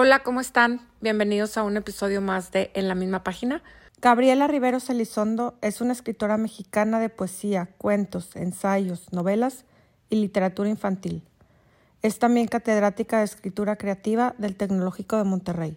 Hola, 0.00 0.22
¿cómo 0.22 0.40
están? 0.40 0.80
Bienvenidos 1.00 1.58
a 1.58 1.64
un 1.64 1.76
episodio 1.76 2.20
más 2.20 2.52
de 2.52 2.70
En 2.74 2.86
la 2.86 2.94
misma 2.94 3.24
página. 3.24 3.64
Gabriela 4.00 4.46
Riveros 4.46 4.88
Elizondo 4.90 5.58
es 5.60 5.80
una 5.80 5.92
escritora 5.92 6.36
mexicana 6.36 7.00
de 7.00 7.08
poesía, 7.08 7.70
cuentos, 7.78 8.36
ensayos, 8.36 9.12
novelas 9.12 9.64
y 10.08 10.20
literatura 10.20 10.68
infantil. 10.68 11.24
Es 12.00 12.20
también 12.20 12.46
catedrática 12.46 13.18
de 13.18 13.24
escritura 13.24 13.74
creativa 13.74 14.36
del 14.38 14.54
Tecnológico 14.54 15.16
de 15.16 15.24
Monterrey. 15.24 15.76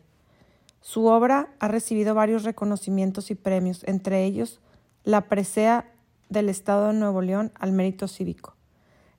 Su 0.81 1.07
obra 1.07 1.49
ha 1.57 1.67
recibido 1.67 2.13
varios 2.13 2.43
reconocimientos 2.43 3.31
y 3.31 3.33
premios, 3.33 3.83
entre 3.87 4.23
ellos 4.23 4.59
la 5.03 5.21
presea 5.21 5.91
del 6.29 6.49
Estado 6.49 6.89
de 6.89 6.93
Nuevo 6.93 7.23
León 7.23 7.51
al 7.55 7.71
mérito 7.71 8.07
cívico. 8.07 8.55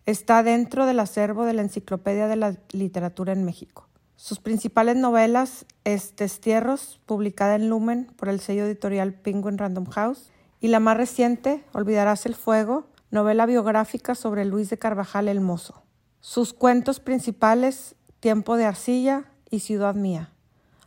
Está 0.06 0.44
dentro 0.44 0.86
del 0.86 1.00
acervo 1.00 1.44
de 1.44 1.54
la 1.54 1.62
Enciclopedia 1.62 2.28
de 2.28 2.36
la 2.36 2.56
Literatura 2.70 3.32
en 3.32 3.44
México. 3.44 3.88
Sus 4.22 4.38
principales 4.38 4.94
novelas 4.94 5.66
es 5.82 6.14
Destierros, 6.14 7.00
publicada 7.06 7.56
en 7.56 7.68
Lumen 7.68 8.06
por 8.14 8.28
el 8.28 8.38
sello 8.38 8.64
editorial 8.64 9.14
Penguin 9.14 9.58
Random 9.58 9.86
House, 9.86 10.30
y 10.60 10.68
la 10.68 10.78
más 10.78 10.96
reciente, 10.96 11.64
Olvidarás 11.72 12.24
el 12.24 12.36
Fuego, 12.36 12.86
novela 13.10 13.46
biográfica 13.46 14.14
sobre 14.14 14.44
Luis 14.44 14.70
de 14.70 14.78
Carvajal 14.78 15.26
el 15.26 15.40
Mozo. 15.40 15.82
Sus 16.20 16.54
cuentos 16.54 17.00
principales, 17.00 17.96
Tiempo 18.20 18.56
de 18.56 18.64
Arcilla 18.64 19.24
y 19.50 19.58
Ciudad 19.58 19.96
Mía. 19.96 20.30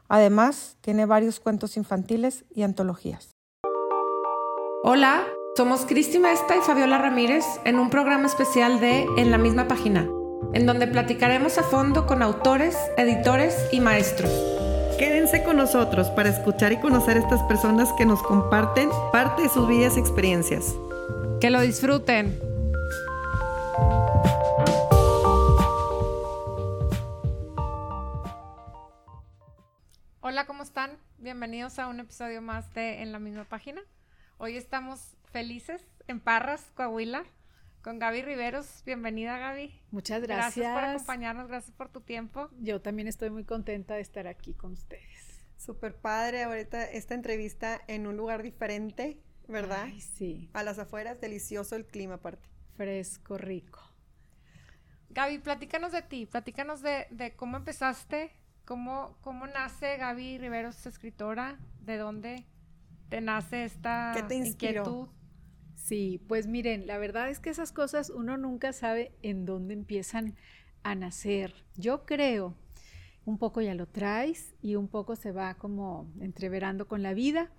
Además, 0.08 0.78
tiene 0.80 1.06
varios 1.06 1.42
cuentos 1.42 1.76
infantiles 1.76 2.46
y 2.56 2.64
antologías. 2.64 3.32
Hola, 4.82 5.26
somos 5.58 5.86
Cristi 5.86 6.20
Mesta 6.20 6.56
y 6.56 6.62
Fabiola 6.62 7.00
Ramírez 7.00 7.44
en 7.66 7.80
un 7.80 7.90
programa 7.90 8.28
especial 8.28 8.80
de 8.80 9.06
En 9.18 9.30
la 9.30 9.38
misma 9.38 9.68
página 9.68 10.10
en 10.56 10.66
donde 10.66 10.88
platicaremos 10.88 11.58
a 11.58 11.64
fondo 11.64 12.08
con 12.08 12.24
autores, 12.24 12.78
editores 12.96 13.68
y 13.74 13.82
maestros. 13.82 14.32
Quédense 14.98 15.44
con 15.44 15.58
nosotros 15.58 16.10
para 16.12 16.30
escuchar 16.30 16.72
y 16.72 16.80
conocer 16.80 17.18
a 17.18 17.20
estas 17.20 17.44
personas 17.44 17.92
que 17.98 18.06
nos 18.06 18.24
comparten 18.24 18.90
parte 19.12 19.42
de 19.42 19.50
sus 19.50 19.68
vidas 19.68 19.98
y 19.98 20.00
experiencias. 20.00 20.74
Que 21.42 21.50
lo 21.50 21.60
disfruten. 21.60 22.40
Hola, 30.22 30.46
¿cómo 30.48 30.64
están? 30.64 30.92
Bienvenidos 31.18 31.80
a 31.80 31.88
un 31.88 32.00
episodio 32.00 32.42
más 32.42 32.74
de 32.74 33.02
En 33.02 33.12
la 33.12 33.20
misma 33.20 33.44
página. 33.44 33.82
Hoy 34.38 34.56
estamos 34.56 35.18
felices 35.34 35.82
en 36.08 36.22
Parras, 36.22 36.72
Coahuila, 36.76 37.26
con 37.86 38.00
Gaby 38.00 38.24
Riveros. 38.24 38.82
Bienvenida, 38.84 39.38
Gaby. 39.38 39.80
Muchas 39.92 40.20
gracias. 40.24 40.56
Gracias 40.56 40.74
por 40.74 40.84
acompañarnos, 40.86 41.48
gracias 41.48 41.72
por 41.78 41.90
tu 41.90 42.02
tiempo. 42.02 42.50
Yo 42.60 42.82
también 42.82 43.08
estoy 43.08 43.30
muy 43.30 43.44
contenta 43.44 43.94
de 43.94 44.02
estar 44.02 44.26
aquí 44.26 44.56
con 44.56 44.72
ustedes. 44.72 45.46
Súper 45.56 45.96
padre 45.96 46.46
ahorita 46.46 46.84
esta 46.84 47.14
entrevista 47.14 47.80
en 47.88 48.08
un 48.08 48.18
lugar 48.18 48.42
diferente, 48.42 49.22
¿verdad? 49.48 49.84
Ay, 49.84 50.02
sí. 50.02 50.50
A 50.54 50.64
las 50.64 50.80
afueras, 50.80 51.22
delicioso 51.22 51.76
el 51.76 51.86
clima 51.86 52.16
aparte. 52.16 52.50
Fresco, 52.76 53.38
rico. 53.38 53.80
Gaby, 55.12 55.38
platícanos 55.38 55.92
de 55.92 56.02
ti, 56.02 56.26
platícanos 56.26 56.82
de, 56.82 57.06
de 57.12 57.36
cómo 57.36 57.56
empezaste, 57.56 58.32
cómo, 58.66 59.16
cómo 59.22 59.46
nace 59.46 59.98
Gaby 59.98 60.40
Riveros, 60.40 60.88
escritora, 60.88 61.60
de 61.82 61.98
dónde 61.98 62.48
te 63.10 63.22
nace 63.22 63.64
esta 63.64 64.12
¿Qué 64.16 64.24
te 64.24 64.34
inspiró? 64.34 64.82
inquietud. 64.82 65.25
Sí, 65.86 66.20
pues 66.28 66.48
miren, 66.48 66.88
la 66.88 66.98
verdad 66.98 67.30
es 67.30 67.40
que 67.40 67.52
esas 67.52 67.72
cosas 67.72 68.10
uno 68.10 68.38
nunca 68.38 68.74
sabe 68.74 69.12
en 69.22 69.46
dónde 69.46 69.76
empiezan 69.76 70.34
a 70.82 70.96
nacer. 70.96 71.54
Yo 71.78 72.08
creo, 72.08 72.56
un 73.24 73.38
poco 73.38 73.62
ya 73.62 73.76
lo 73.76 73.86
traes 73.86 74.56
y 74.64 74.78
un 74.78 74.88
poco 74.88 75.16
se 75.16 75.32
va 75.32 75.54
como 75.54 76.12
entreverando 76.20 76.88
con 76.88 77.04
la 77.04 77.14
vida. 77.14 77.52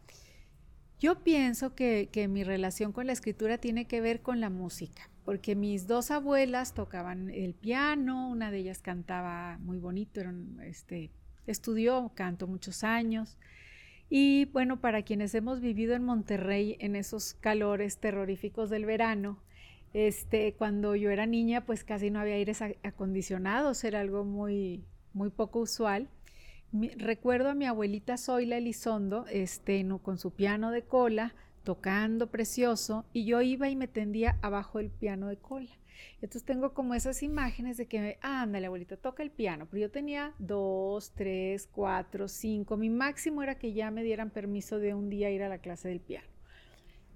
Yo 0.99 1.23
pienso 1.23 1.77
que, 1.77 2.09
que 2.11 2.27
mi 2.27 2.43
relación 2.43 2.91
con 2.91 3.07
la 3.07 3.13
escritura 3.13 3.59
tiene 3.59 3.87
que 3.87 4.01
ver 4.01 4.23
con 4.23 4.41
la 4.41 4.51
música, 4.51 5.09
porque 5.25 5.55
mis 5.55 5.87
dos 5.87 6.11
abuelas 6.11 6.75
tocaban 6.75 7.31
el 7.31 7.55
piano, 7.55 8.29
una 8.29 8.51
de 8.51 8.59
ellas 8.59 8.81
cantaba 8.81 9.59
muy 9.59 9.79
bonito, 9.79 10.21
este, 10.65 11.13
estudió 11.47 12.11
canto 12.17 12.49
muchos 12.49 12.83
años. 12.83 13.39
Y 14.09 14.45
bueno, 14.47 14.81
para 14.81 15.03
quienes 15.03 15.35
hemos 15.35 15.61
vivido 15.61 15.95
en 15.95 16.05
Monterrey 16.05 16.77
en 16.79 16.95
esos 16.95 17.35
calores 17.35 17.99
terroríficos 17.99 18.71
del 18.71 18.85
verano, 18.85 19.39
este, 19.93 20.55
cuando 20.55 20.95
yo 20.95 21.11
era 21.11 21.27
niña, 21.27 21.65
pues 21.65 21.83
casi 21.83 22.11
no 22.11 22.21
había 22.21 22.35
aires 22.35 22.63
acondicionados, 22.83 23.83
era 23.83 24.01
algo 24.01 24.25
muy, 24.25 24.85
muy 25.13 25.31
poco 25.31 25.61
usual. 25.61 26.09
Recuerdo 26.73 27.51
a 27.51 27.55
mi 27.55 27.65
abuelita 27.65 28.19
Zoila 28.19 28.59
Elizondo, 28.59 29.27
este, 29.29 29.83
no, 29.85 29.99
con 29.99 30.19
su 30.19 30.33
piano 30.33 30.71
de 30.71 30.83
cola, 30.83 31.35
tocando 31.65 32.31
precioso, 32.31 33.07
y 33.13 33.25
yo 33.25 33.41
iba 33.43 33.69
y 33.69 33.77
me 33.77 33.89
tendía 33.89 34.39
abajo 34.43 34.79
del 34.79 34.91
piano 34.91 35.29
de 35.29 35.39
cola. 35.39 35.71
Entonces 36.17 36.45
tengo 36.45 36.73
como 36.75 36.95
esas 36.95 37.23
imágenes 37.23 37.77
de 37.77 37.87
que, 37.87 38.19
ah, 38.23 38.43
ándale, 38.43 38.67
abuelita, 38.67 38.97
toca 38.97 39.23
el 39.23 39.31
piano, 39.31 39.67
pero 39.71 39.83
yo 39.83 39.91
tenía 39.91 40.35
dos, 40.39 41.13
tres, 41.15 41.69
cuatro, 41.71 42.29
cinco, 42.29 42.77
mi 42.77 42.91
máximo 42.91 43.43
era 43.43 43.57
que 43.59 43.73
ya 43.73 43.91
me 43.91 44.03
dieran 44.03 44.31
permiso 44.31 44.79
de 44.79 44.95
un 44.95 45.09
día 45.09 45.31
ir 45.31 45.43
a 45.43 45.49
la 45.49 45.59
clase 45.59 45.89
del 45.89 46.01
piano. 46.01 46.29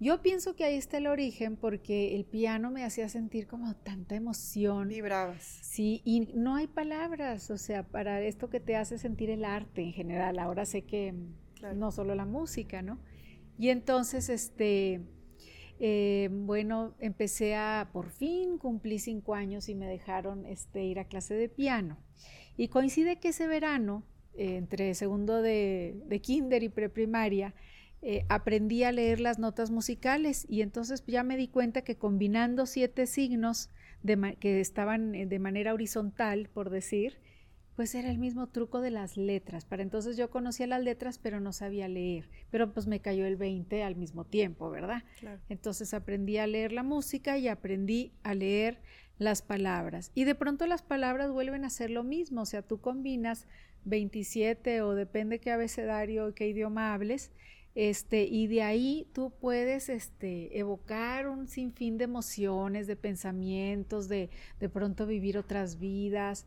Yo 0.02 0.22
pienso 0.22 0.56
que 0.56 0.64
ahí 0.64 0.76
está 0.76 0.96
el 0.96 1.06
origen 1.06 1.56
porque 1.56 2.16
el 2.16 2.24
piano 2.24 2.70
me 2.70 2.84
hacía 2.84 3.10
sentir 3.10 3.46
como 3.46 3.76
tanta 3.76 4.14
emoción. 4.14 4.88
Vibrabas. 4.88 5.42
Sí, 5.42 6.00
y 6.06 6.20
no 6.34 6.56
hay 6.56 6.69
palabras, 6.69 7.50
o 7.50 7.58
sea, 7.58 7.82
para 7.82 8.22
esto 8.22 8.48
que 8.48 8.60
te 8.60 8.76
hace 8.76 8.96
sentir 8.96 9.28
el 9.28 9.44
arte 9.44 9.82
en 9.82 9.92
general. 9.92 10.38
Ahora 10.38 10.64
sé 10.64 10.82
que 10.82 11.14
claro. 11.54 11.76
no 11.76 11.92
solo 11.92 12.14
la 12.14 12.24
música, 12.24 12.80
¿no? 12.80 12.98
Y 13.58 13.69
entonces, 13.69 14.30
este, 14.30 15.02
eh, 15.82 16.28
bueno, 16.30 16.94
empecé 17.00 17.54
a, 17.54 17.88
por 17.91 18.10
fin, 18.10 18.58
cumplí 18.58 18.98
cinco 18.98 19.34
años 19.34 19.70
y 19.70 19.74
me 19.74 19.86
dejaron 19.86 20.44
este, 20.44 20.84
ir 20.84 20.98
a 20.98 21.06
clase 21.06 21.32
de 21.32 21.48
piano. 21.48 21.96
Y 22.58 22.68
coincide 22.68 23.16
que 23.16 23.28
ese 23.28 23.46
verano, 23.46 24.04
eh, 24.34 24.56
entre 24.56 24.94
segundo 24.94 25.40
de, 25.40 26.02
de, 26.04 26.20
kinder 26.20 26.62
y 26.62 26.69
preprimaria, 26.69 27.54
eh, 28.02 28.26
aprendí 28.28 28.84
a 28.84 28.92
leer 28.92 29.20
las 29.20 29.38
notas 29.38 29.70
musicales 29.70 30.46
y 30.50 30.60
entonces 30.60 31.02
ya 31.06 31.22
me 31.22 31.38
di 31.38 31.48
cuenta 31.48 31.80
que 31.80 31.96
combinando 31.96 32.66
siete 32.66 33.06
signos 33.06 33.70
que 34.38 34.60
estaban 34.60 35.12
de 35.12 35.38
manera 35.38 35.74
horizontal, 35.74 36.50
por 36.52 36.69
decir, 36.70 37.19
pues 37.80 37.94
era 37.94 38.10
el 38.10 38.18
mismo 38.18 38.46
truco 38.46 38.82
de 38.82 38.91
las 38.91 39.16
letras. 39.16 39.64
Para 39.64 39.82
entonces 39.82 40.18
yo 40.18 40.28
conocía 40.28 40.66
las 40.66 40.84
letras, 40.84 41.16
pero 41.16 41.41
no 41.41 41.50
sabía 41.54 41.88
leer. 41.88 42.28
Pero 42.50 42.74
pues 42.74 42.86
me 42.86 43.00
cayó 43.00 43.24
el 43.24 43.36
20 43.36 43.82
al 43.84 43.96
mismo 43.96 44.26
tiempo, 44.26 44.68
¿verdad? 44.68 45.02
Claro. 45.18 45.41
Entonces 45.48 45.94
aprendí 45.94 46.36
a 46.36 46.46
leer 46.46 46.72
la 46.72 46.82
música 46.82 47.38
y 47.38 47.48
aprendí 47.48 48.12
a 48.22 48.34
leer 48.34 48.82
las 49.16 49.40
palabras. 49.40 50.12
Y 50.14 50.24
de 50.24 50.34
pronto 50.34 50.66
las 50.66 50.82
palabras 50.82 51.32
vuelven 51.32 51.64
a 51.64 51.70
ser 51.70 51.88
lo 51.88 52.04
mismo. 52.04 52.42
O 52.42 52.44
sea, 52.44 52.60
tú 52.60 52.82
combinas 52.82 53.46
27 53.86 54.82
o 54.82 54.94
depende 54.94 55.38
qué 55.38 55.50
abecedario, 55.50 56.34
qué 56.34 56.48
idioma 56.48 56.92
hables. 56.92 57.32
Este, 57.74 58.24
y 58.24 58.46
de 58.46 58.62
ahí 58.62 59.06
tú 59.14 59.32
puedes 59.40 59.88
este, 59.88 60.58
evocar 60.58 61.28
un 61.28 61.48
sinfín 61.48 61.96
de 61.96 62.04
emociones, 62.04 62.86
de 62.86 62.96
pensamientos, 62.96 64.06
de 64.06 64.28
de 64.58 64.69
pronto 64.69 65.06
vivir 65.06 65.38
otras 65.38 65.78
vidas. 65.78 66.46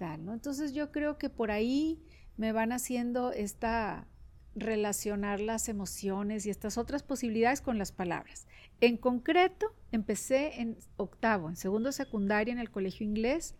Entonces 0.00 0.72
yo 0.72 0.92
creo 0.92 1.18
que 1.18 1.30
por 1.30 1.50
ahí 1.50 2.00
me 2.36 2.52
van 2.52 2.72
haciendo 2.72 3.32
esta 3.32 4.06
relacionar 4.54 5.40
las 5.40 5.68
emociones 5.68 6.46
y 6.46 6.50
estas 6.50 6.78
otras 6.78 7.02
posibilidades 7.02 7.60
con 7.60 7.78
las 7.78 7.92
palabras. 7.92 8.46
En 8.80 8.96
concreto, 8.96 9.72
empecé 9.92 10.60
en 10.60 10.78
octavo, 10.96 11.48
en 11.48 11.56
segundo 11.56 11.92
secundaria 11.92 12.52
en 12.52 12.58
el 12.58 12.70
colegio 12.70 13.06
inglés, 13.06 13.54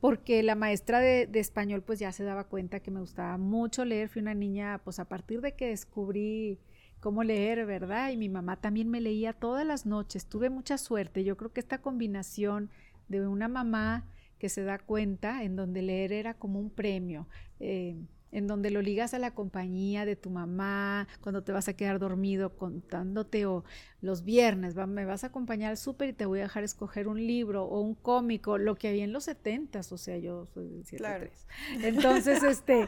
porque 0.00 0.42
la 0.42 0.54
maestra 0.54 1.00
de, 1.00 1.26
de, 1.26 1.40
español 1.40 1.82
pues 1.82 1.98
ya 1.98 2.12
se 2.12 2.24
daba 2.24 2.44
cuenta 2.44 2.80
que 2.80 2.90
me 2.90 3.00
gustaba 3.00 3.38
mucho 3.38 3.84
leer. 3.86 4.10
Fui 4.10 4.20
una 4.20 4.34
niña, 4.34 4.80
pues 4.84 4.98
a 4.98 5.06
partir 5.06 5.40
de 5.40 5.54
que 5.54 5.68
descubrí 5.68 6.58
cómo 7.00 7.22
leer, 7.22 7.64
¿verdad? 7.64 8.10
Y 8.10 8.16
mi 8.16 8.28
mamá 8.28 8.56
también 8.56 8.90
me 8.90 9.00
leía 9.00 9.32
todas 9.32 9.66
las 9.66 9.86
noches. 9.86 10.26
Tuve 10.26 10.50
mucha 10.50 10.76
suerte. 10.76 11.24
Yo 11.24 11.36
creo 11.36 11.52
que 11.52 11.60
esta 11.60 11.80
combinación 11.80 12.70
de 13.08 13.26
una 13.26 13.48
mamá 13.48 14.04
que 14.44 14.50
se 14.50 14.62
da 14.62 14.76
cuenta 14.76 15.42
en 15.42 15.56
donde 15.56 15.80
leer 15.80 16.12
era 16.12 16.34
como 16.34 16.60
un 16.60 16.68
premio, 16.68 17.26
eh, 17.60 17.96
en 18.30 18.46
donde 18.46 18.70
lo 18.70 18.82
ligas 18.82 19.14
a 19.14 19.18
la 19.18 19.30
compañía 19.30 20.04
de 20.04 20.16
tu 20.16 20.28
mamá, 20.28 21.08
cuando 21.22 21.42
te 21.42 21.50
vas 21.50 21.68
a 21.68 21.72
quedar 21.72 21.98
dormido 21.98 22.54
contándote 22.58 23.46
o 23.46 23.64
los 24.02 24.22
viernes 24.22 24.76
va, 24.76 24.86
me 24.86 25.06
vas 25.06 25.24
a 25.24 25.28
acompañar 25.28 25.70
al 25.70 25.78
súper 25.78 26.10
y 26.10 26.12
te 26.12 26.26
voy 26.26 26.40
a 26.40 26.42
dejar 26.42 26.62
escoger 26.62 27.08
un 27.08 27.26
libro 27.26 27.64
o 27.64 27.80
un 27.80 27.94
cómico, 27.94 28.58
lo 28.58 28.74
que 28.74 28.88
había 28.88 29.04
en 29.04 29.14
los 29.14 29.24
setentas, 29.24 29.90
o 29.92 29.96
sea, 29.96 30.18
yo 30.18 30.44
soy 30.52 30.68
del 30.68 30.84
73. 30.84 31.46
Claro. 31.46 31.86
Entonces, 31.88 32.42
este, 32.42 32.86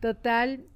total, 0.00 0.66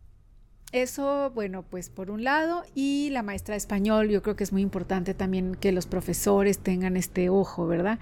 eso, 0.71 1.33
bueno, 1.35 1.65
pues 1.65 1.91
por 1.91 2.13
un 2.13 2.23
lado, 2.23 2.63
y 2.77 3.11
la 3.11 3.25
maestra 3.25 3.55
de 3.55 3.59
español, 3.59 4.09
yo 4.09 4.23
creo 4.23 4.37
que 4.37 4.45
es 4.45 4.53
muy 4.53 4.63
importante 4.63 5.15
también 5.15 5.57
que 5.57 5.73
los 5.73 5.89
profesores 5.89 6.61
tengan 6.61 6.97
este 6.97 7.29
ojo, 7.29 7.67
¿verdad? 7.67 7.99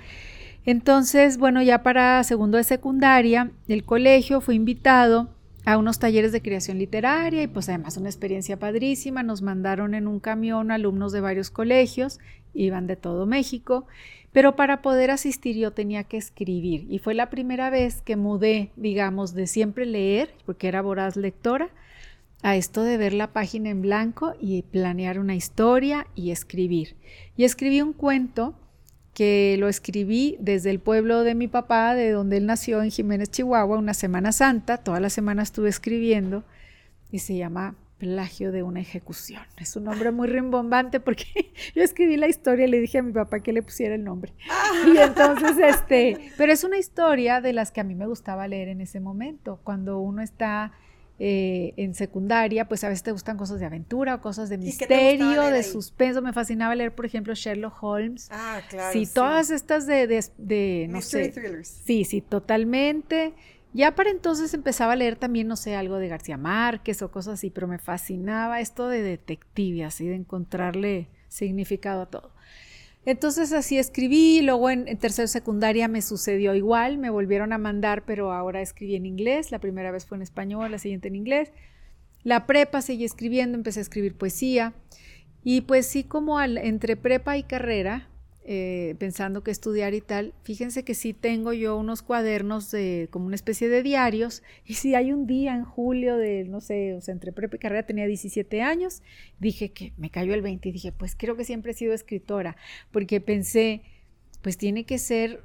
Entonces, 0.65 1.39
bueno, 1.39 1.63
ya 1.63 1.83
para 1.83 2.23
segundo 2.25 2.59
de 2.59 2.65
secundaria, 2.65 3.51
el 3.69 3.85
colegio 3.85 4.41
fue 4.41 4.55
invitado 4.55 5.31
a 5.65 5.79
unos 5.79 5.99
talleres 5.99 6.33
de 6.33 6.43
creación 6.43 6.79
literaria 6.79 7.43
y 7.43 7.47
pues 7.47 7.69
además 7.69 7.97
una 7.97 8.09
experiencia 8.09 8.59
padrísima. 8.59 9.23
Nos 9.23 9.43
mandaron 9.43 9.95
en 9.95 10.07
un 10.07 10.21
camión 10.21 10.71
alumnos 10.71 11.13
de 11.13 11.21
varios 11.21 11.51
colegios, 11.51 12.19
iban 12.55 12.87
de 12.87 12.97
todo 12.97 13.27
México, 13.27 13.87
pero 14.33 14.57
para 14.57 14.83
poder 14.83 15.11
asistir 15.11 15.57
yo 15.57 15.73
tenía 15.73 16.05
que 16.05 16.17
escribir 16.17 16.87
y 16.89 16.99
fue 16.99 17.15
la 17.15 17.31
primera 17.31 17.71
vez 17.71 18.03
que 18.03 18.17
mudé, 18.17 18.71
digamos, 18.77 19.35
de 19.35 19.47
siempre 19.47 19.87
leer, 19.87 20.35
porque 20.47 20.69
era 20.69 20.83
voraz 20.83 21.17
lectora, 21.17 21.71
a 22.43 22.57
esto 22.57 22.83
de 22.83 22.97
ver 22.97 23.13
la 23.13 23.33
página 23.33 23.69
en 23.69 23.83
blanco 23.83 24.35
y 24.41 24.63
planear 24.63 25.19
una 25.19 25.35
historia 25.35 26.07
y 26.15 26.31
escribir. 26.31 26.97
Y 27.37 27.45
escribí 27.45 27.83
un 27.83 27.93
cuento 27.93 28.55
que 29.21 29.57
lo 29.59 29.69
escribí 29.69 30.39
desde 30.41 30.71
el 30.71 30.81
pueblo 30.81 31.25
de 31.25 31.35
mi 31.35 31.47
papá, 31.47 31.95
de 31.95 32.11
donde 32.11 32.39
él 32.39 32.47
nació 32.47 32.83
en 32.83 32.91
Jiménez, 32.91 33.31
Chihuahua, 33.31 33.77
una 33.77 33.93
Semana 33.93 34.33
Santa. 34.33 34.79
Toda 34.79 34.99
la 34.99 35.11
semana 35.11 35.43
estuve 35.43 35.69
escribiendo 35.69 36.43
y 37.11 37.19
se 37.19 37.37
llama 37.37 37.75
Plagio 37.99 38.51
de 38.51 38.63
una 38.63 38.81
ejecución. 38.81 39.43
Es 39.59 39.77
un 39.77 39.85
nombre 39.85 40.11
muy 40.11 40.27
rimbombante 40.27 41.01
porque 41.01 41.53
yo 41.75 41.83
escribí 41.83 42.17
la 42.17 42.29
historia 42.29 42.65
y 42.65 42.71
le 42.71 42.81
dije 42.81 42.97
a 42.97 43.03
mi 43.03 43.13
papá 43.13 43.41
que 43.41 43.53
le 43.53 43.63
pusiera 43.63 43.95
el 43.95 44.05
nombre. 44.05 44.33
Y 44.87 44.97
entonces, 44.97 45.59
este, 45.59 46.33
pero 46.39 46.51
es 46.51 46.65
una 46.65 46.79
historia 46.79 47.43
de 47.43 47.53
las 47.53 47.73
que 47.73 47.83
a 47.83 47.85
mí 47.85 47.95
me 47.95 48.07
gustaba 48.07 48.49
leer 48.49 48.69
en 48.69 48.81
ese 48.81 49.01
momento, 49.01 49.61
cuando 49.65 49.99
uno 49.99 50.23
está 50.23 50.73
eh, 51.23 51.75
en 51.77 51.95
secundaria, 51.95 52.67
pues 52.67 52.83
a 52.83 52.89
veces 52.89 53.03
te 53.03 53.13
gustan 53.13 53.37
cosas 53.37 53.61
de 53.61 53.67
aventura 53.67 54.15
o 54.15 54.21
cosas 54.23 54.49
de 54.49 54.57
misterio, 54.57 55.43
de 55.51 55.63
suspenso. 55.63 56.23
Me 56.23 56.33
fascinaba 56.33 56.75
leer, 56.75 56.95
por 56.95 57.05
ejemplo, 57.05 57.35
Sherlock 57.35 57.83
Holmes. 57.83 58.29
Ah, 58.31 58.63
claro. 58.67 58.93
Sí, 58.95 59.07
todas 59.07 59.51
estas 59.51 59.87
de, 59.87 60.07
de, 60.07 60.87
no 60.89 61.03
sé. 61.03 61.31
Sí, 61.85 62.05
sí, 62.05 62.23
totalmente. 62.23 63.35
Ya 63.75 63.95
para 63.95 64.09
entonces 64.09 64.55
empezaba 64.55 64.95
a 64.95 64.97
leer 64.97 65.17
también, 65.17 65.47
no 65.47 65.57
sé, 65.57 65.77
algo 65.77 65.97
de 65.97 66.09
García 66.09 66.39
Márquez 66.39 67.03
o 67.03 67.11
cosas 67.11 67.35
así, 67.35 67.51
pero 67.51 67.69
me 67.69 67.79
fascinaba 67.79 68.61
esto 68.61 68.89
de 68.89 69.03
detective, 69.03 69.85
así 69.85 70.09
de 70.09 70.15
encontrarle 70.15 71.11
significado 71.29 72.01
a 72.01 72.07
todo. 72.07 72.33
Entonces 73.07 73.53
así 73.53 73.79
escribí, 73.79 74.43
luego 74.43 74.69
en, 74.69 74.87
en 74.87 74.99
tercera 74.99 75.27
secundaria 75.27 75.89
me 75.89 76.03
sucedió 76.03 76.55
igual, 76.55 76.99
me 76.99 77.09
volvieron 77.09 77.53
a 77.53 77.59
mandar, 77.59 78.05
pero 78.05 78.33
ahora 78.33 78.61
escribí 78.61 78.95
en 78.95 79.07
inglés, 79.07 79.51
la 79.51 79.59
primera 79.59 79.91
vez 79.91 80.05
fue 80.05 80.17
en 80.17 80.23
español, 80.23 80.71
la 80.71 80.79
siguiente 80.79 81.09
en 81.09 81.17
inglés. 81.17 81.51
La 82.23 82.47
prepa 82.47 82.83
seguí 82.83 83.05
escribiendo, 83.05 83.57
empecé 83.57 83.81
a 83.81 83.83
escribir 83.83 84.15
poesía 84.15 84.75
y 85.43 85.63
pues 85.63 85.87
sí 85.87 86.05
como 86.05 86.39
al, 86.39 86.59
entre 86.59 86.97
prepa 86.97 87.39
y 87.39 87.43
carrera 87.43 88.10
eh, 88.43 88.95
pensando 88.99 89.43
que 89.43 89.51
estudiar 89.51 89.93
y 89.93 90.01
tal, 90.01 90.33
fíjense 90.43 90.83
que 90.83 90.95
sí 90.95 91.13
tengo 91.13 91.53
yo 91.53 91.77
unos 91.77 92.01
cuadernos 92.01 92.71
de 92.71 93.09
como 93.11 93.27
una 93.27 93.35
especie 93.35 93.69
de 93.69 93.83
diarios 93.83 94.43
y 94.65 94.75
si 94.75 94.95
hay 94.95 95.13
un 95.13 95.27
día 95.27 95.55
en 95.55 95.65
julio 95.65 96.17
de, 96.17 96.45
no 96.45 96.61
sé, 96.61 96.95
o 96.95 97.01
sea, 97.01 97.13
entre 97.13 97.33
prepa 97.33 97.57
y 97.57 97.59
carrera 97.59 97.85
tenía 97.85 98.07
17 98.07 98.63
años, 98.63 99.03
dije 99.39 99.73
que 99.73 99.93
me 99.99 100.11
cayó 100.11 100.33
el 100.33 100.43
20 100.43 100.69
y 100.69 100.73
dije, 100.73 100.91
pues 100.91 101.15
creo 101.17 101.37
que 101.37 101.45
siempre 101.45 101.73
he 101.73 101.75
sido 101.75 101.93
escritora, 101.93 102.57
porque 102.91 103.21
pensé, 103.21 103.83
pues 104.43 104.57
tiene 104.57 104.85
que 104.85 104.99
ser 104.99 105.43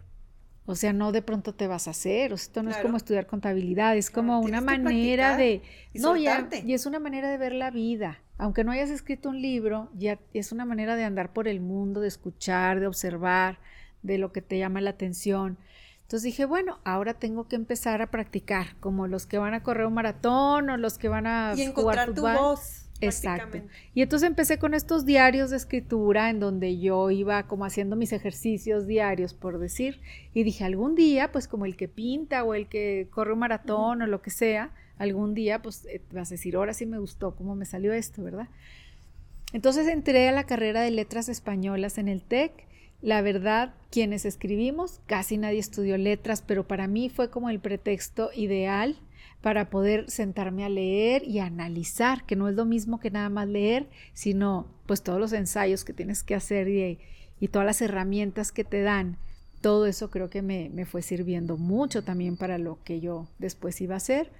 o 0.68 0.76
sea, 0.76 0.94
no 0.94 1.12
de 1.12 1.22
pronto 1.22 1.54
te 1.54 1.68
vas 1.68 1.88
a 1.88 1.92
hacer, 1.92 2.34
o 2.34 2.38
sea, 2.38 2.46
esto 2.46 2.64
no 2.64 2.72
es 2.72 2.78
como 2.78 2.98
estudiar 2.98 3.28
contabilidad, 3.28 3.96
es 3.98 4.10
como 4.10 4.40
una 4.40 4.62
manera 4.62 5.38
de... 5.38 5.62
no, 5.94 6.18
ya, 6.18 6.50
y 6.66 6.74
es 6.74 6.88
una 6.88 7.00
manera 7.00 7.30
de 7.30 7.38
ver 7.38 7.52
la 7.54 7.70
vida. 7.70 8.20
Aunque 8.38 8.64
no 8.64 8.72
hayas 8.72 8.90
escrito 8.90 9.30
un 9.30 9.42
libro, 9.42 9.90
ya 9.94 10.20
es 10.34 10.52
una 10.52 10.66
manera 10.66 10.96
de 10.96 11.04
andar 11.04 11.32
por 11.32 11.48
el 11.48 11.62
mundo, 11.62 12.02
de 12.02 12.08
escuchar, 12.08 12.80
de 12.80 12.88
observar, 12.88 13.60
de 14.02 14.18
lo 14.18 14.32
que 14.32 14.42
te 14.42 14.58
llama 14.58 14.82
la 14.82 14.92
atención. 14.92 15.58
Entonces 16.02 16.24
dije, 16.24 16.46
bueno, 16.46 16.80
ahora 16.84 17.16
tengo 17.16 17.48
que 17.48 17.56
empezar 17.56 18.02
a 18.02 18.12
practicar, 18.12 18.76
como 18.80 19.08
los 19.08 19.26
que 19.26 19.38
van 19.38 19.54
a 19.54 19.64
correr 19.64 19.88
un 19.88 19.96
maratón 19.96 20.70
o 20.70 20.78
los 20.78 20.98
que 20.98 21.08
van 21.08 21.26
a 21.26 21.54
y 21.56 21.64
encontrar 21.64 22.14
tu 22.14 22.22
voz. 22.22 22.86
Exacto. 23.02 23.60
Y 23.94 24.02
entonces 24.02 24.28
empecé 24.28 24.58
con 24.58 24.74
estos 24.74 25.06
diarios 25.06 25.50
de 25.50 25.58
escritura 25.58 26.30
en 26.30 26.40
donde 26.40 26.80
yo 26.80 27.12
iba 27.12 27.48
como 27.48 27.66
haciendo 27.66 27.96
mis 27.96 28.14
ejercicios 28.14 28.88
diarios, 28.88 29.34
por 29.34 29.60
decir, 29.60 30.00
y 30.34 30.44
dije, 30.44 30.64
algún 30.64 30.96
día, 30.96 31.32
pues 31.32 31.48
como 31.48 31.66
el 31.66 31.76
que 31.76 31.88
pinta 31.88 32.44
o 32.44 32.54
el 32.54 32.68
que 32.68 33.08
corre 33.12 33.34
un 33.34 33.40
maratón 33.40 34.02
o 34.02 34.08
lo 34.08 34.22
que 34.22 34.30
sea, 34.30 34.72
algún 34.98 35.34
día, 35.34 35.62
pues 35.62 35.86
eh, 35.86 36.02
vas 36.12 36.30
a 36.32 36.36
decir, 36.36 36.56
ahora 36.56 36.74
sí 36.74 36.86
me 36.86 37.00
gustó 37.00 37.36
cómo 37.36 37.56
me 37.56 37.66
salió 37.66 37.94
esto, 37.94 38.24
¿verdad? 38.24 38.48
Entonces 39.54 39.88
entré 39.88 40.28
a 40.28 40.32
la 40.32 40.46
carrera 40.46 40.82
de 40.82 40.92
letras 40.92 41.30
españolas 41.30 41.98
en 41.98 42.08
el 42.08 42.22
TEC. 42.22 42.52
La 43.02 43.22
verdad, 43.22 43.74
quienes 43.92 44.26
escribimos, 44.26 45.00
casi 45.06 45.38
nadie 45.38 45.60
estudió 45.60 45.98
letras, 45.98 46.42
pero 46.42 46.68
para 46.68 46.88
mí 46.88 47.10
fue 47.10 47.30
como 47.30 47.50
el 47.50 47.60
pretexto 47.60 48.32
ideal 48.36 48.98
para 49.42 49.70
poder 49.70 50.10
sentarme 50.10 50.66
a 50.66 50.70
leer 50.70 51.24
y 51.24 51.40
analizar, 51.40 52.26
que 52.26 52.36
no 52.36 52.50
es 52.50 52.56
lo 52.56 52.66
mismo 52.66 53.00
que 53.00 53.12
nada 53.12 53.30
más 53.30 53.48
leer, 53.48 53.88
sino 54.14 54.68
pues 54.88 55.04
todos 55.04 55.20
los 55.20 55.34
ensayos 55.34 55.86
que 55.86 55.94
tienes 55.94 56.24
que 56.24 56.36
hacer 56.36 56.68
y, 56.68 57.00
todas 57.52 57.66
las 57.66 57.82
herramientas 57.82 58.52
que 58.52 58.64
te 58.64 58.82
dan. 58.82 59.18
Todo 59.62 59.86
eso 59.86 60.10
creo 60.10 60.32
que 60.32 60.42
me, 60.42 60.72
me 60.74 60.86
fue 60.86 61.04
sirviendo 61.04 61.58
mucho 61.58 62.04
también 62.04 62.38
para 62.38 62.58
lo 62.58 62.80
que 62.84 63.02
yo 63.02 63.28
después 63.38 63.80
iba 63.82 63.94
a 63.94 63.98
hacer. 63.98 64.32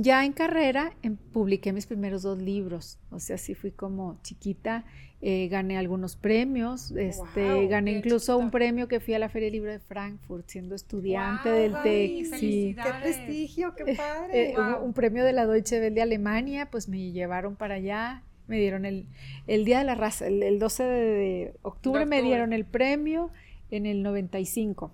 Ya 0.00 0.24
en 0.24 0.32
carrera 0.32 0.92
em, 1.02 1.16
publiqué 1.16 1.72
mis 1.72 1.86
primeros 1.86 2.22
dos 2.22 2.38
libros, 2.38 3.00
o 3.10 3.18
sea, 3.18 3.36
sí 3.36 3.56
fui 3.56 3.72
como 3.72 4.16
chiquita, 4.22 4.84
eh, 5.20 5.48
gané 5.48 5.76
algunos 5.76 6.14
premios, 6.14 6.92
este, 6.92 7.66
gané 7.66 7.94
incluso 7.94 8.38
un 8.38 8.52
premio 8.52 8.86
que 8.86 9.00
fui 9.00 9.14
a 9.14 9.18
la 9.18 9.28
Feria 9.28 9.46
del 9.46 9.54
Libro 9.54 9.72
de 9.72 9.80
Frankfurt 9.80 10.46
siendo 10.46 10.76
estudiante 10.76 11.48
del 11.48 11.72
TEC. 11.82 12.26
Sí. 12.36 12.76
¡Qué 12.80 12.90
prestigio, 13.02 13.74
qué 13.74 13.96
padre! 13.96 14.52
Eh, 14.52 14.54
un, 14.80 14.92
premio 14.92 15.24
de 15.24 15.32
la 15.32 15.46
Deutsche 15.46 15.80
Welle 15.80 15.96
de 15.96 16.02
Alemania, 16.02 16.70
pues 16.70 16.88
me 16.88 17.10
llevaron 17.10 17.56
para 17.56 17.74
allá, 17.74 18.22
me 18.46 18.60
dieron 18.60 18.84
el, 18.84 19.06
el 19.48 19.64
Día 19.64 19.80
de 19.80 19.84
la 19.84 19.96
Raza, 19.96 20.28
el, 20.28 20.60
12 20.60 20.84
de, 20.84 21.54
octubre, 21.62 22.06
me 22.06 22.22
dieron 22.22 22.52
el 22.52 22.64
premio 22.64 23.32
en 23.72 23.84
el 23.84 24.04
95. 24.04 24.92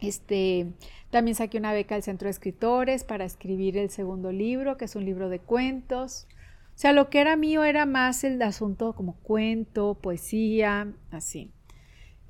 Este, 0.00 0.68
también 1.10 1.34
saqué 1.34 1.58
una 1.58 1.72
beca 1.72 1.94
del 1.94 2.04
Centro 2.04 2.26
de 2.26 2.30
Escritores 2.30 3.04
para 3.04 3.24
escribir 3.24 3.78
el 3.78 3.90
segundo 3.90 4.32
libro, 4.32 4.76
que 4.76 4.84
es 4.84 4.96
un 4.96 5.04
libro 5.04 5.28
de 5.28 5.38
cuentos. 5.38 6.26
O 6.74 6.80
sea, 6.80 6.92
lo 6.92 7.10
que 7.10 7.20
era 7.20 7.36
mío 7.36 7.64
era 7.64 7.86
más 7.86 8.24
el 8.24 8.40
asunto 8.42 8.94
como 8.94 9.16
cuento, 9.16 9.94
poesía, 10.00 10.92
así. 11.10 11.50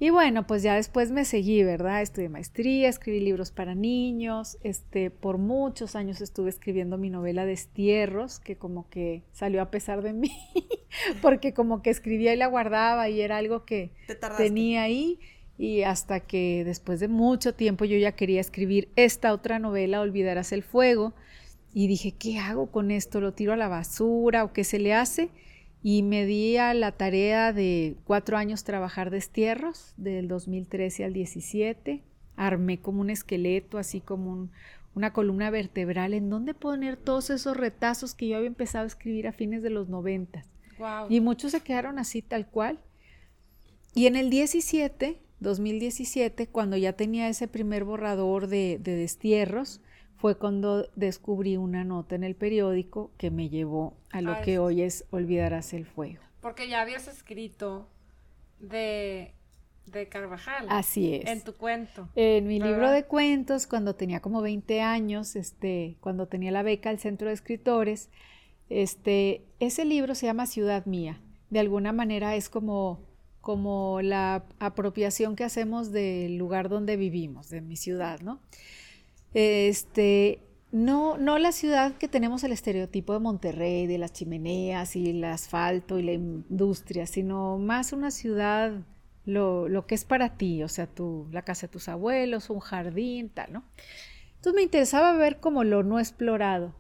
Y 0.01 0.11
bueno, 0.11 0.47
pues 0.47 0.63
ya 0.63 0.77
después 0.77 1.11
me 1.11 1.25
seguí, 1.25 1.65
¿verdad? 1.65 2.03
Estudié 2.03 2.29
maestría, 2.29 2.89
escribí 2.89 3.19
libros 3.19 3.51
para 3.51 3.75
niños, 3.75 4.57
este, 4.63 5.11
por 5.11 5.39
muchos 5.39 5.97
años 5.97 6.21
estuve 6.21 6.51
escribiendo 6.51 6.99
mi 6.99 7.11
novela 7.11 7.45
Destierros, 7.45 8.39
que 8.39 8.57
como 8.57 8.89
que 8.91 9.25
salió 9.33 9.61
a 9.61 9.73
pesar 9.73 10.03
de 10.03 10.13
mí, 10.15 10.31
porque 11.21 11.53
como 11.53 11.83
que 11.83 11.91
escribía 11.91 12.33
y 12.33 12.37
la 12.37 12.47
guardaba 12.47 13.09
y 13.09 13.21
era 13.21 13.39
algo 13.39 13.65
que 13.65 13.91
tenía 14.37 14.83
ahí 14.83 15.19
y 15.59 15.83
hasta 15.83 16.21
que 16.21 16.63
después 16.65 17.01
de 17.01 17.09
mucho 17.09 17.53
tiempo 17.53 17.85
yo 17.85 17.99
ya 17.99 18.13
quería 18.13 18.41
escribir 18.41 18.89
esta 18.95 19.33
otra 19.33 19.59
novela, 19.59 20.01
Olvidarás 20.01 20.53
el 20.53 20.63
fuego, 20.63 21.15
y 21.75 21.89
dije, 21.89 22.13
¿qué 22.13 22.39
hago 22.39 22.71
con 22.71 22.91
esto? 22.91 23.21
¿Lo 23.21 23.35
tiro 23.35 23.53
a 23.53 23.57
la 23.57 23.69
basura 23.69 24.45
o 24.45 24.53
qué 24.53 24.65
se 24.65 24.79
le 24.79 24.95
hace? 24.95 25.31
Y 25.83 26.03
me 26.03 26.25
di 26.25 26.57
a 26.57 26.73
la 26.75 26.93
tarea 26.93 27.53
de 27.53 27.97
cuatro 28.05 28.37
años 28.37 28.65
trabajar 28.65 29.11
destierros, 29.11 29.95
del 29.97 30.29
2013 30.29 31.05
al 31.05 31.13
17. 31.13 32.03
Armé 32.37 32.81
como 32.81 33.01
un 33.01 33.11
esqueleto, 33.11 33.79
así 33.79 34.01
como 34.01 34.49
una 34.95 35.13
columna 35.13 35.51
vertebral, 35.51 36.15
en 36.15 36.31
donde 36.31 36.55
poner 36.55 36.97
todos 36.97 37.31
esos 37.31 37.57
retazos 37.57 38.15
que 38.15 38.29
yo 38.29 38.37
había 38.37 38.49
empezado 38.49 38.85
a 38.85 38.89
escribir 38.89 39.29
a 39.29 39.33
fines 39.33 39.63
de 39.63 39.71
los 39.71 39.89
90. 39.89 40.45
Y 41.09 41.21
muchos 41.21 41.53
se 41.53 41.61
quedaron 41.61 41.99
así 41.99 42.23
tal 42.23 42.47
cual. 42.47 42.79
Y 43.95 44.07
en 44.07 44.17
el 44.17 44.31
17 44.31 45.21
2017, 45.41 46.49
cuando 46.49 46.77
ya 46.77 46.95
tenía 46.95 47.29
ese 47.29 47.49
primer 47.49 47.85
borrador 47.85 48.49
de, 48.49 48.79
destierros, 48.79 49.81
fue 50.17 50.37
cuando 50.37 50.89
descubrí 50.97 51.57
una 51.57 51.85
nota 51.85 52.17
en 52.17 52.25
el 52.25 52.35
periódico 52.35 53.13
que 53.19 53.31
me 53.31 53.49
llevó 53.49 53.97
a 54.11 54.21
lo 54.21 54.41
que 54.43 54.59
hoy 54.59 54.83
es 54.83 55.05
Olvidarás 55.11 55.73
el 55.73 55.87
fuego. 55.87 56.21
Porque 56.41 56.69
ya 56.69 56.81
habías 56.81 57.07
escrito 57.07 57.89
de, 58.59 59.33
de 59.87 60.09
Carvajal. 60.09 60.67
Así 60.71 61.15
es. 61.15 61.27
En 61.27 61.43
tu 61.43 61.55
cuento. 61.55 62.09
En 62.17 62.49
mi 62.49 62.59
libro 62.59 62.91
de 62.91 63.05
cuentos, 63.05 63.69
cuando 63.69 63.95
tenía 63.95 64.21
como 64.21 64.43
20 64.43 64.81
años, 64.81 65.37
este, 65.37 65.97
cuando 66.01 66.27
tenía 66.27 66.51
la 66.51 66.65
beca 66.65 66.91
al 66.91 66.99
Centro 66.99 67.29
de 67.29 67.35
Escritores, 67.35 68.11
este, 68.69 69.45
ese 69.61 69.85
libro 69.85 70.15
se 70.15 70.27
llama 70.27 70.47
Ciudad 70.47 70.85
Mía. 70.87 71.21
De 71.51 71.61
alguna 71.61 71.93
manera 71.93 72.35
es 72.35 72.49
como 72.49 73.08
como 73.49 74.03
la 74.03 74.45
apropiación 74.59 75.35
que 75.35 75.43
hacemos 75.43 75.91
del 75.91 76.37
lugar 76.37 76.69
donde 76.69 76.99
vivimos, 76.99 77.49
de 77.49 77.63
mi 77.63 77.77
ciudad, 77.77 78.21
¿no? 78.21 78.41
Este, 79.33 80.43
no, 80.71 81.17
no 81.17 81.39
la 81.39 81.51
ciudad 81.53 81.95
que 81.95 82.09
tenemos 82.09 82.45
el 82.45 82.53
estereotipo 82.53 83.15
de 83.15 83.21
Monterrey, 83.21 83.87
de 83.87 83.97
las 83.97 84.13
chimeneas 84.13 84.97
y 84.97 85.09
el 85.09 85.25
asfalto 85.25 85.99
y 85.99 86.03
la 86.03 86.13
industria, 86.13 87.07
sino 87.07 87.57
más 87.57 87.95
una 87.95 88.11
ciudad, 88.11 88.83
lo, 89.25 89.67
lo 89.67 89.87
que 89.87 89.95
es 89.95 90.05
para 90.05 90.37
ti, 90.37 90.63
o 90.63 90.69
sea, 90.69 90.87
tu, 90.87 91.27
la 91.33 91.41
casa 91.41 91.69
de 91.69 91.73
tus 91.73 91.89
abuelos, 91.89 92.51
un 92.51 92.61
jardín, 92.61 93.31
tal, 93.31 93.51
¿no? 93.51 93.65
Entonces 94.37 94.57
me 94.57 94.63
interesaba 94.63 95.15
ver 95.17 95.41
como 95.41 95.65
lo 95.65 95.83
no 95.83 95.99
explorado. 95.99 96.75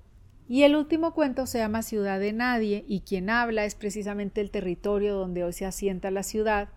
Y 0.48 0.62
el 0.62 0.76
último 0.76 1.12
cuento 1.12 1.46
se 1.46 1.58
llama 1.58 1.82
Ciudad 1.82 2.18
de 2.18 2.32
Nadie 2.32 2.82
y 2.88 3.00
quien 3.00 3.28
habla 3.28 3.66
es 3.66 3.74
precisamente 3.74 4.40
el 4.40 4.50
territorio 4.50 5.14
donde 5.14 5.44
hoy 5.44 5.52
se 5.52 5.66
asienta 5.66 6.10
la 6.10 6.22
ciudad. 6.22 6.70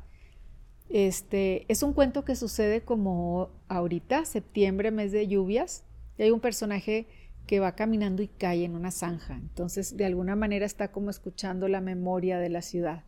Este 0.90 1.66
es 1.70 1.82
un 1.82 1.94
cuento 1.94 2.26
que 2.26 2.36
sucede 2.36 2.82
como 2.82 3.50
ahorita, 3.70 4.26
septiembre, 4.26 4.92
mes 4.92 5.14
de 5.14 5.26
lluvias. 5.26 5.86
Y 6.18 6.24
hay 6.24 6.32
un 6.32 6.42
personaje 6.42 7.08
que 7.48 7.62
va 7.62 7.76
caminando 7.76 8.22
y 8.22 8.28
cae 8.28 8.66
en 8.66 8.76
una 8.76 8.92
zanja. 8.92 9.36
Entonces, 9.36 9.96
de 9.96 10.06
alguna 10.06 10.36
manera 10.36 10.66
está 10.66 10.92
como 10.92 11.10
escuchando 11.10 11.70
la 11.70 11.80
memoria 11.80 12.40
de 12.40 12.50
la 12.50 12.62
ciudad. 12.62 13.06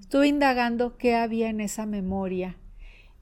Estuve 0.00 0.26
indagando 0.26 0.96
qué 0.96 1.14
había 1.14 1.48
en 1.50 1.60
esa 1.60 1.86
memoria. 1.86 2.56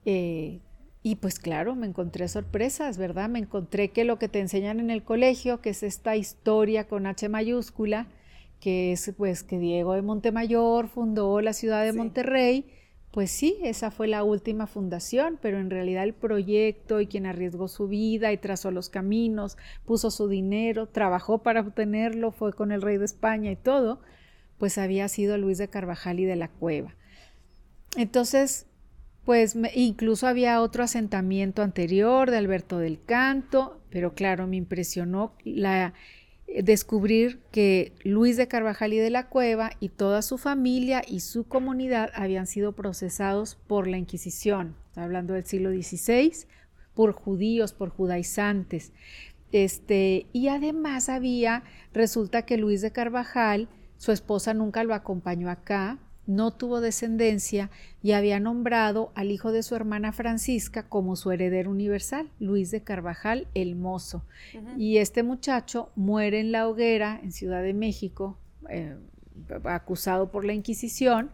Eh, 0.06 0.60
y 1.02 1.16
pues 1.16 1.38
claro, 1.38 1.74
me 1.74 1.86
encontré 1.86 2.28
sorpresas, 2.28 2.98
¿verdad? 2.98 3.28
Me 3.28 3.38
encontré 3.38 3.90
que 3.90 4.04
lo 4.04 4.18
que 4.18 4.28
te 4.28 4.40
enseñan 4.40 4.80
en 4.80 4.90
el 4.90 5.02
colegio, 5.02 5.60
que 5.60 5.70
es 5.70 5.82
esta 5.82 6.16
historia 6.16 6.88
con 6.88 7.06
H 7.06 7.28
mayúscula, 7.28 8.08
que 8.60 8.92
es 8.92 9.12
pues 9.16 9.42
que 9.42 9.58
Diego 9.58 9.94
de 9.94 10.02
Montemayor 10.02 10.88
fundó 10.88 11.40
la 11.40 11.52
ciudad 11.52 11.84
de 11.84 11.92
Monterrey, 11.92 12.66
pues 13.10 13.30
sí, 13.30 13.56
esa 13.62 13.90
fue 13.90 14.06
la 14.06 14.22
última 14.22 14.66
fundación, 14.66 15.38
pero 15.40 15.58
en 15.58 15.70
realidad 15.70 16.04
el 16.04 16.14
proyecto 16.14 17.00
y 17.00 17.06
quien 17.06 17.26
arriesgó 17.26 17.66
su 17.66 17.88
vida 17.88 18.32
y 18.32 18.36
trazó 18.36 18.70
los 18.70 18.90
caminos, 18.90 19.56
puso 19.86 20.10
su 20.10 20.28
dinero, 20.28 20.86
trabajó 20.86 21.38
para 21.42 21.62
obtenerlo, 21.62 22.32
fue 22.32 22.52
con 22.52 22.70
el 22.70 22.82
rey 22.82 22.98
de 22.98 23.06
España 23.06 23.50
y 23.50 23.56
todo, 23.56 24.00
pues 24.58 24.76
había 24.76 25.08
sido 25.08 25.38
Luis 25.38 25.58
de 25.58 25.68
Carvajal 25.68 26.20
y 26.20 26.26
de 26.26 26.36
la 26.36 26.48
Cueva. 26.48 26.94
Entonces, 27.96 28.67
pues 29.28 29.58
incluso 29.74 30.26
había 30.26 30.62
otro 30.62 30.82
asentamiento 30.82 31.60
anterior 31.60 32.30
de 32.30 32.38
Alberto 32.38 32.78
del 32.78 32.98
Canto, 33.04 33.78
pero 33.90 34.14
claro, 34.14 34.46
me 34.46 34.56
impresionó 34.56 35.34
la, 35.44 35.92
eh, 36.46 36.62
descubrir 36.62 37.38
que 37.52 37.92
Luis 38.04 38.38
de 38.38 38.48
Carvajal 38.48 38.94
y 38.94 38.96
de 38.96 39.10
la 39.10 39.28
Cueva 39.28 39.72
y 39.80 39.90
toda 39.90 40.22
su 40.22 40.38
familia 40.38 41.02
y 41.06 41.20
su 41.20 41.44
comunidad 41.44 42.10
habían 42.14 42.46
sido 42.46 42.72
procesados 42.72 43.56
por 43.66 43.86
la 43.86 43.98
Inquisición, 43.98 44.74
hablando 44.96 45.34
del 45.34 45.44
siglo 45.44 45.72
XVI, 45.72 46.32
por 46.94 47.12
judíos, 47.12 47.74
por 47.74 47.90
judaizantes. 47.90 48.94
Este, 49.52 50.24
y 50.32 50.48
además 50.48 51.10
había, 51.10 51.64
resulta 51.92 52.46
que 52.46 52.56
Luis 52.56 52.80
de 52.80 52.92
Carvajal, 52.92 53.68
su 53.98 54.10
esposa 54.10 54.54
nunca 54.54 54.84
lo 54.84 54.94
acompañó 54.94 55.50
acá, 55.50 55.98
no 56.28 56.52
tuvo 56.52 56.82
descendencia 56.82 57.70
y 58.02 58.12
había 58.12 58.38
nombrado 58.38 59.12
al 59.14 59.30
hijo 59.30 59.50
de 59.50 59.62
su 59.62 59.74
hermana 59.74 60.12
Francisca 60.12 60.82
como 60.82 61.16
su 61.16 61.32
heredero 61.32 61.70
universal, 61.70 62.28
Luis 62.38 62.70
de 62.70 62.82
Carvajal 62.82 63.48
el 63.54 63.74
Mozo. 63.74 64.24
Y 64.76 64.98
este 64.98 65.22
muchacho 65.22 65.90
muere 65.96 66.40
en 66.40 66.52
la 66.52 66.68
hoguera 66.68 67.18
en 67.22 67.32
Ciudad 67.32 67.62
de 67.62 67.72
México, 67.72 68.38
eh, 68.68 68.94
acusado 69.64 70.30
por 70.30 70.44
la 70.44 70.52
Inquisición. 70.52 71.30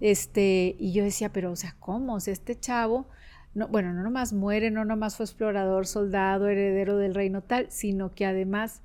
Este, 0.00 0.76
y 0.78 0.92
yo 0.92 1.04
decía, 1.04 1.30
pero, 1.30 1.52
o 1.52 1.56
sea, 1.56 1.76
¿cómo? 1.78 2.14
O 2.14 2.20
sea, 2.20 2.32
este 2.32 2.58
chavo, 2.58 3.08
no, 3.52 3.68
bueno, 3.68 3.92
no 3.92 4.02
nomás 4.02 4.32
muere, 4.32 4.70
no 4.70 4.86
nomás 4.86 5.14
fue 5.14 5.26
explorador, 5.26 5.86
soldado, 5.86 6.48
heredero 6.48 6.96
del 6.96 7.14
reino 7.14 7.42
tal, 7.42 7.70
sino 7.70 8.14
que 8.14 8.24
además 8.24 8.80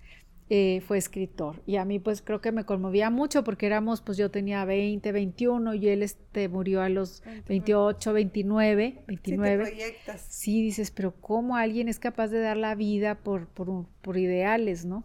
eh, 0.49 0.81
fue 0.87 0.97
escritor. 0.97 1.61
Y 1.65 1.75
a 1.75 1.83
mí 1.83 1.99
pues 1.99 2.21
creo 2.21 2.39
que 2.39 2.53
me 2.53 2.63
conmovía 2.63 3.09
mucho 3.09 3.43
porque 3.43 3.65
éramos, 3.65 4.01
pues 4.01 4.17
yo 4.17 4.31
tenía 4.31 4.63
20, 4.63 5.11
21 5.11 5.73
y 5.73 5.89
él 5.89 6.03
este, 6.03 6.47
murió 6.47 6.81
a 6.81 6.87
los 6.87 7.21
28, 7.49 8.13
29, 8.13 9.03
29. 9.07 9.95
Sí, 10.29 10.61
dices, 10.61 10.91
pero 10.91 11.13
¿cómo 11.19 11.57
alguien 11.57 11.89
es 11.89 11.99
capaz 11.99 12.29
de 12.29 12.39
dar 12.39 12.55
la 12.55 12.75
vida 12.75 13.15
por, 13.15 13.47
por, 13.47 13.87
por 14.01 14.17
ideales, 14.17 14.85
no? 14.85 15.03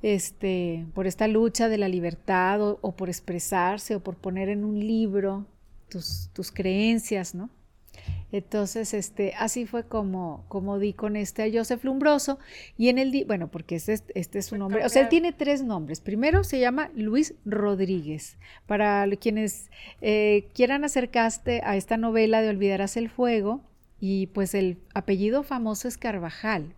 Este, 0.00 0.86
por 0.94 1.06
esta 1.06 1.28
lucha 1.28 1.68
de 1.68 1.78
la 1.78 1.88
libertad 1.88 2.62
o, 2.62 2.78
o, 2.80 2.96
por 2.96 3.08
expresarse 3.08 3.96
o 3.96 4.00
por 4.00 4.16
poner 4.16 4.48
en 4.48 4.64
un 4.64 4.78
libro 4.78 5.46
tus, 5.90 6.30
tus 6.32 6.50
creencias, 6.50 7.34
¿no? 7.34 7.50
Entonces, 8.34 8.94
este, 8.94 9.32
así 9.38 9.64
fue 9.64 9.86
como, 9.86 10.44
como 10.48 10.80
di 10.80 10.92
con 10.92 11.14
este 11.14 11.44
a 11.44 11.46
Joseph 11.52 11.84
Lumbroso. 11.84 12.40
Y 12.76 12.88
en 12.88 12.98
el, 12.98 13.24
bueno, 13.26 13.46
porque 13.48 13.76
este, 13.76 14.02
este 14.16 14.40
es 14.40 14.46
su 14.46 14.58
nombre, 14.58 14.84
o 14.84 14.88
sea, 14.88 15.02
él 15.02 15.08
tiene 15.08 15.32
tres 15.32 15.62
nombres. 15.62 16.00
Primero 16.00 16.42
se 16.42 16.58
llama 16.58 16.90
Luis 16.96 17.34
Rodríguez. 17.44 18.36
Para 18.66 19.08
quienes 19.20 19.70
eh, 20.00 20.48
quieran 20.52 20.82
acercarse 20.82 21.60
a 21.62 21.76
esta 21.76 21.96
novela 21.96 22.42
de 22.42 22.48
Olvidarás 22.48 22.96
el 22.96 23.08
Fuego, 23.08 23.60
y 24.00 24.26
pues 24.26 24.54
el 24.54 24.78
apellido 24.94 25.44
famoso 25.44 25.86
es 25.86 25.96
Carvajal. 25.96 26.74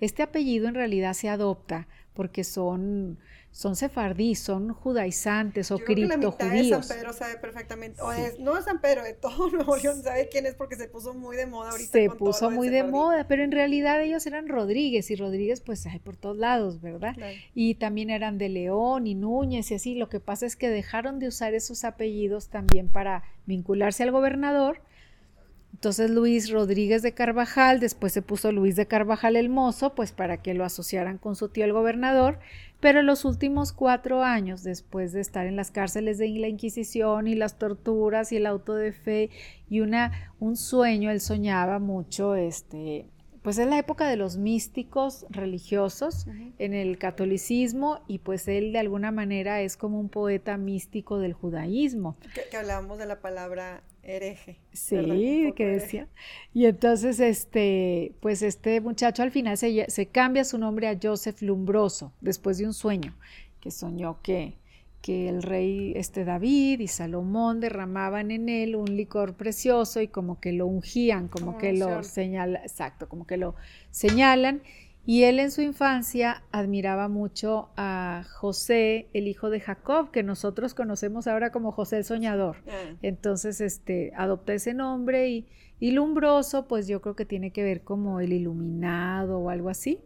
Este 0.00 0.24
apellido 0.24 0.66
en 0.66 0.74
realidad 0.74 1.14
se 1.14 1.28
adopta 1.28 1.86
porque 2.18 2.42
son 2.42 3.16
son 3.52 3.76
sefardíes, 3.76 4.40
son 4.40 4.74
judaizantes 4.74 5.70
o 5.70 5.78
criptojudíos. 5.78 6.84
San 6.84 6.96
Pedro 6.96 7.12
sabe 7.12 7.36
perfectamente, 7.36 8.02
o 8.02 8.10
es, 8.10 8.40
no 8.40 8.58
es 8.58 8.64
San 8.64 8.80
Pedro, 8.80 9.04
de 9.04 9.14
todo 9.14 9.48
Nuevo 9.52 9.76
León 9.76 10.02
sabe 10.02 10.28
quién 10.28 10.44
es 10.46 10.56
porque 10.56 10.74
se 10.74 10.88
puso 10.88 11.14
muy 11.14 11.36
de 11.36 11.46
moda 11.46 11.70
ahorita. 11.70 11.92
Se 11.92 12.10
puso 12.10 12.50
muy 12.50 12.70
de, 12.70 12.82
moda, 12.82 13.28
pero 13.28 13.44
en 13.44 13.52
realidad 13.52 14.02
ellos 14.02 14.26
eran 14.26 14.48
Rodríguez 14.48 15.12
y 15.12 15.14
Rodríguez 15.14 15.60
pues 15.60 15.86
hay 15.86 16.00
por 16.00 16.16
todos 16.16 16.36
lados, 16.36 16.80
¿verdad? 16.80 17.14
Y 17.54 17.76
también 17.76 18.10
eran 18.10 18.36
de 18.36 18.48
León 18.48 19.06
y 19.06 19.14
Núñez 19.14 19.70
y 19.70 19.74
así. 19.74 19.94
Lo 19.94 20.08
que 20.08 20.18
pasa 20.18 20.44
es 20.44 20.56
que 20.56 20.68
dejaron 20.68 21.20
de 21.20 21.28
usar 21.28 21.54
esos 21.54 21.84
apellidos 21.84 22.48
también 22.48 22.88
para 22.88 23.22
vincularse 23.46 24.02
al 24.02 24.10
gobernador 24.10 24.82
entonces 25.78 26.10
Luis 26.10 26.50
Rodríguez 26.50 27.02
de 27.02 27.14
Carvajal, 27.14 27.78
después 27.78 28.12
se 28.12 28.20
puso 28.20 28.50
Luis 28.50 28.74
de 28.74 28.88
Carvajal 28.88 29.36
el 29.36 29.48
Mozo, 29.48 29.94
pues 29.94 30.10
para 30.10 30.42
que 30.42 30.52
lo 30.52 30.64
asociaran 30.64 31.18
con 31.18 31.36
su 31.36 31.50
tío 31.50 31.64
el 31.64 31.72
gobernador, 31.72 32.40
pero 32.80 32.98
en 32.98 33.06
los 33.06 33.24
últimos 33.24 33.72
cuatro 33.72 34.24
años, 34.24 34.64
después 34.64 35.12
de 35.12 35.20
estar 35.20 35.46
en 35.46 35.54
las 35.54 35.70
cárceles 35.70 36.18
de 36.18 36.30
la 36.30 36.48
Inquisición 36.48 37.28
y 37.28 37.36
las 37.36 37.58
torturas 37.58 38.32
y 38.32 38.38
el 38.38 38.46
auto 38.46 38.74
de 38.74 38.92
fe 38.92 39.30
y 39.70 39.78
una, 39.78 40.32
un 40.40 40.56
sueño, 40.56 41.12
él 41.12 41.20
soñaba 41.20 41.78
mucho, 41.78 42.34
este, 42.34 43.06
pues 43.42 43.56
es 43.58 43.68
la 43.68 43.78
época 43.78 44.08
de 44.08 44.16
los 44.16 44.36
místicos 44.36 45.26
religiosos 45.30 46.26
en 46.58 46.74
el 46.74 46.98
catolicismo 46.98 48.00
y 48.08 48.18
pues 48.18 48.48
él 48.48 48.72
de 48.72 48.80
alguna 48.80 49.12
manera 49.12 49.62
es 49.62 49.76
como 49.76 50.00
un 50.00 50.08
poeta 50.08 50.56
místico 50.56 51.20
del 51.20 51.34
judaísmo. 51.34 52.16
que 52.50 52.56
hablábamos 52.56 52.98
de 52.98 53.06
la 53.06 53.20
palabra 53.20 53.84
hereje. 54.08 54.56
Sí, 54.72 55.52
que 55.54 55.66
decía. 55.66 56.08
Y 56.54 56.66
entonces, 56.66 57.20
este, 57.20 58.12
pues 58.20 58.42
este 58.42 58.80
muchacho 58.80 59.22
al 59.22 59.30
final 59.30 59.56
se, 59.56 59.86
se, 59.88 60.06
cambia 60.06 60.44
su 60.44 60.58
nombre 60.58 60.88
a 60.88 60.98
Joseph 61.00 61.42
Lumbroso, 61.42 62.12
después 62.20 62.58
de 62.58 62.66
un 62.66 62.74
sueño, 62.74 63.14
que 63.60 63.70
soñó 63.70 64.20
que, 64.22 64.54
que 65.02 65.28
el 65.28 65.42
rey 65.42 65.92
este 65.96 66.24
David 66.24 66.80
y 66.80 66.88
Salomón 66.88 67.60
derramaban 67.60 68.30
en 68.30 68.48
él 68.48 68.76
un 68.76 68.96
licor 68.96 69.34
precioso 69.34 70.00
y 70.00 70.08
como 70.08 70.40
que 70.40 70.52
lo 70.52 70.66
ungían, 70.66 71.28
como 71.28 71.58
que 71.58 71.72
lo 71.72 72.02
señalan, 72.02 72.62
exacto, 72.62 73.08
como 73.08 73.26
que 73.26 73.36
lo 73.36 73.54
señalan 73.90 74.62
y 75.08 75.22
él 75.22 75.40
en 75.40 75.50
su 75.50 75.62
infancia 75.62 76.44
admiraba 76.52 77.08
mucho 77.08 77.70
a 77.78 78.26
José, 78.30 79.08
el 79.14 79.26
hijo 79.26 79.48
de 79.48 79.58
Jacob, 79.58 80.10
que 80.10 80.22
nosotros 80.22 80.74
conocemos 80.74 81.26
ahora 81.26 81.50
como 81.50 81.72
José 81.72 81.96
el 81.96 82.04
Soñador. 82.04 82.58
Entonces, 83.00 83.62
este, 83.62 84.12
adopta 84.14 84.52
ese 84.52 84.74
nombre 84.74 85.30
y, 85.30 85.48
y 85.80 85.92
Lumbroso, 85.92 86.68
pues 86.68 86.88
yo 86.88 87.00
creo 87.00 87.16
que 87.16 87.24
tiene 87.24 87.52
que 87.52 87.62
ver 87.62 87.84
como 87.84 88.20
el 88.20 88.34
iluminado 88.34 89.38
o 89.38 89.48
algo 89.48 89.70
así. 89.70 89.98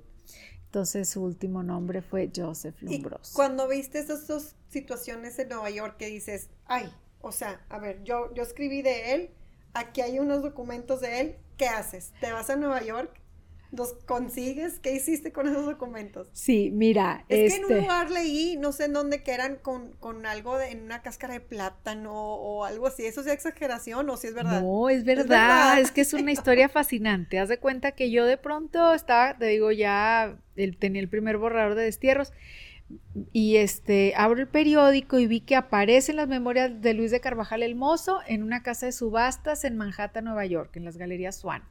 Entonces 0.66 1.08
su 1.08 1.24
último 1.24 1.64
nombre 1.64 2.00
fue 2.00 2.30
Joseph 2.32 2.80
Lumbroso. 2.80 3.32
cuando 3.34 3.66
viste 3.66 3.98
esas 3.98 4.28
dos 4.28 4.54
situaciones 4.68 5.36
en 5.40 5.48
Nueva 5.48 5.70
York 5.70 5.96
que 5.96 6.06
dices, 6.06 6.48
ay, 6.66 6.88
o 7.20 7.32
sea, 7.32 7.60
a 7.70 7.80
ver, 7.80 8.04
yo, 8.04 8.32
yo 8.34 8.44
escribí 8.44 8.82
de 8.82 9.14
él, 9.14 9.30
aquí 9.74 10.00
hay 10.00 10.20
unos 10.20 10.42
documentos 10.44 11.00
de 11.00 11.20
él, 11.20 11.36
¿qué 11.56 11.66
haces? 11.66 12.12
¿Te 12.20 12.30
vas 12.30 12.50
a 12.50 12.54
Nueva 12.54 12.84
York? 12.84 13.21
Los 13.72 13.94
consigues? 14.06 14.78
¿Qué 14.78 14.92
hiciste 14.92 15.32
con 15.32 15.48
esos 15.48 15.64
documentos? 15.64 16.28
Sí, 16.32 16.70
mira. 16.72 17.24
Es 17.28 17.54
que 17.54 17.58
en 17.58 17.64
un 17.64 17.70
este 17.72 17.82
lugar 17.82 18.10
leí, 18.10 18.56
no 18.56 18.72
sé 18.72 18.84
en 18.84 18.92
dónde, 18.92 19.22
que 19.22 19.32
eran 19.32 19.56
con, 19.56 19.92
con 19.92 20.26
algo 20.26 20.58
de, 20.58 20.70
en 20.70 20.82
una 20.82 21.02
cáscara 21.02 21.34
de 21.34 21.40
plátano 21.40 22.12
o 22.14 22.64
algo 22.64 22.86
así. 22.86 23.06
¿Eso 23.06 23.22
es 23.22 23.26
exageración 23.26 24.08
o 24.10 24.16
si 24.16 24.28
es 24.28 24.34
verdad? 24.34 24.62
No, 24.62 24.90
es 24.90 25.04
verdad. 25.04 25.80
Es, 25.80 25.90
que 25.90 26.02
es 26.02 26.12
una 26.12 26.32
historia 26.32 26.68
fascinante. 26.68 27.38
Haz 27.38 27.48
de 27.48 27.58
cuenta 27.58 27.92
que 27.92 28.10
yo 28.10 28.26
de 28.26 28.36
pronto 28.36 28.92
estaba, 28.92 29.36
te 29.38 29.46
digo, 29.46 29.72
ya 29.72 30.38
tenía 30.78 31.00
el 31.00 31.08
primer 31.08 31.38
borrador 31.38 31.74
de 31.74 31.84
destierros 31.84 32.32
y 33.32 33.56
este 33.56 34.12
abro 34.16 34.40
el 34.40 34.48
periódico 34.48 35.18
y 35.18 35.26
vi 35.26 35.40
que 35.40 35.56
aparecen 35.56 36.16
las 36.16 36.28
memorias 36.28 36.82
de 36.82 36.92
Luis 36.92 37.10
de 37.10 37.20
Carvajal 37.20 37.62
el 37.62 37.74
Mozo 37.74 38.20
en 38.26 38.42
una 38.42 38.62
casa 38.62 38.84
de 38.84 38.92
subastas 38.92 39.64
en 39.64 39.78
Manhattan, 39.78 40.24
Nueva 40.24 40.44
York, 40.44 40.76
en 40.76 40.84
las 40.84 40.98
galerías 40.98 41.36
Swan. 41.36 41.62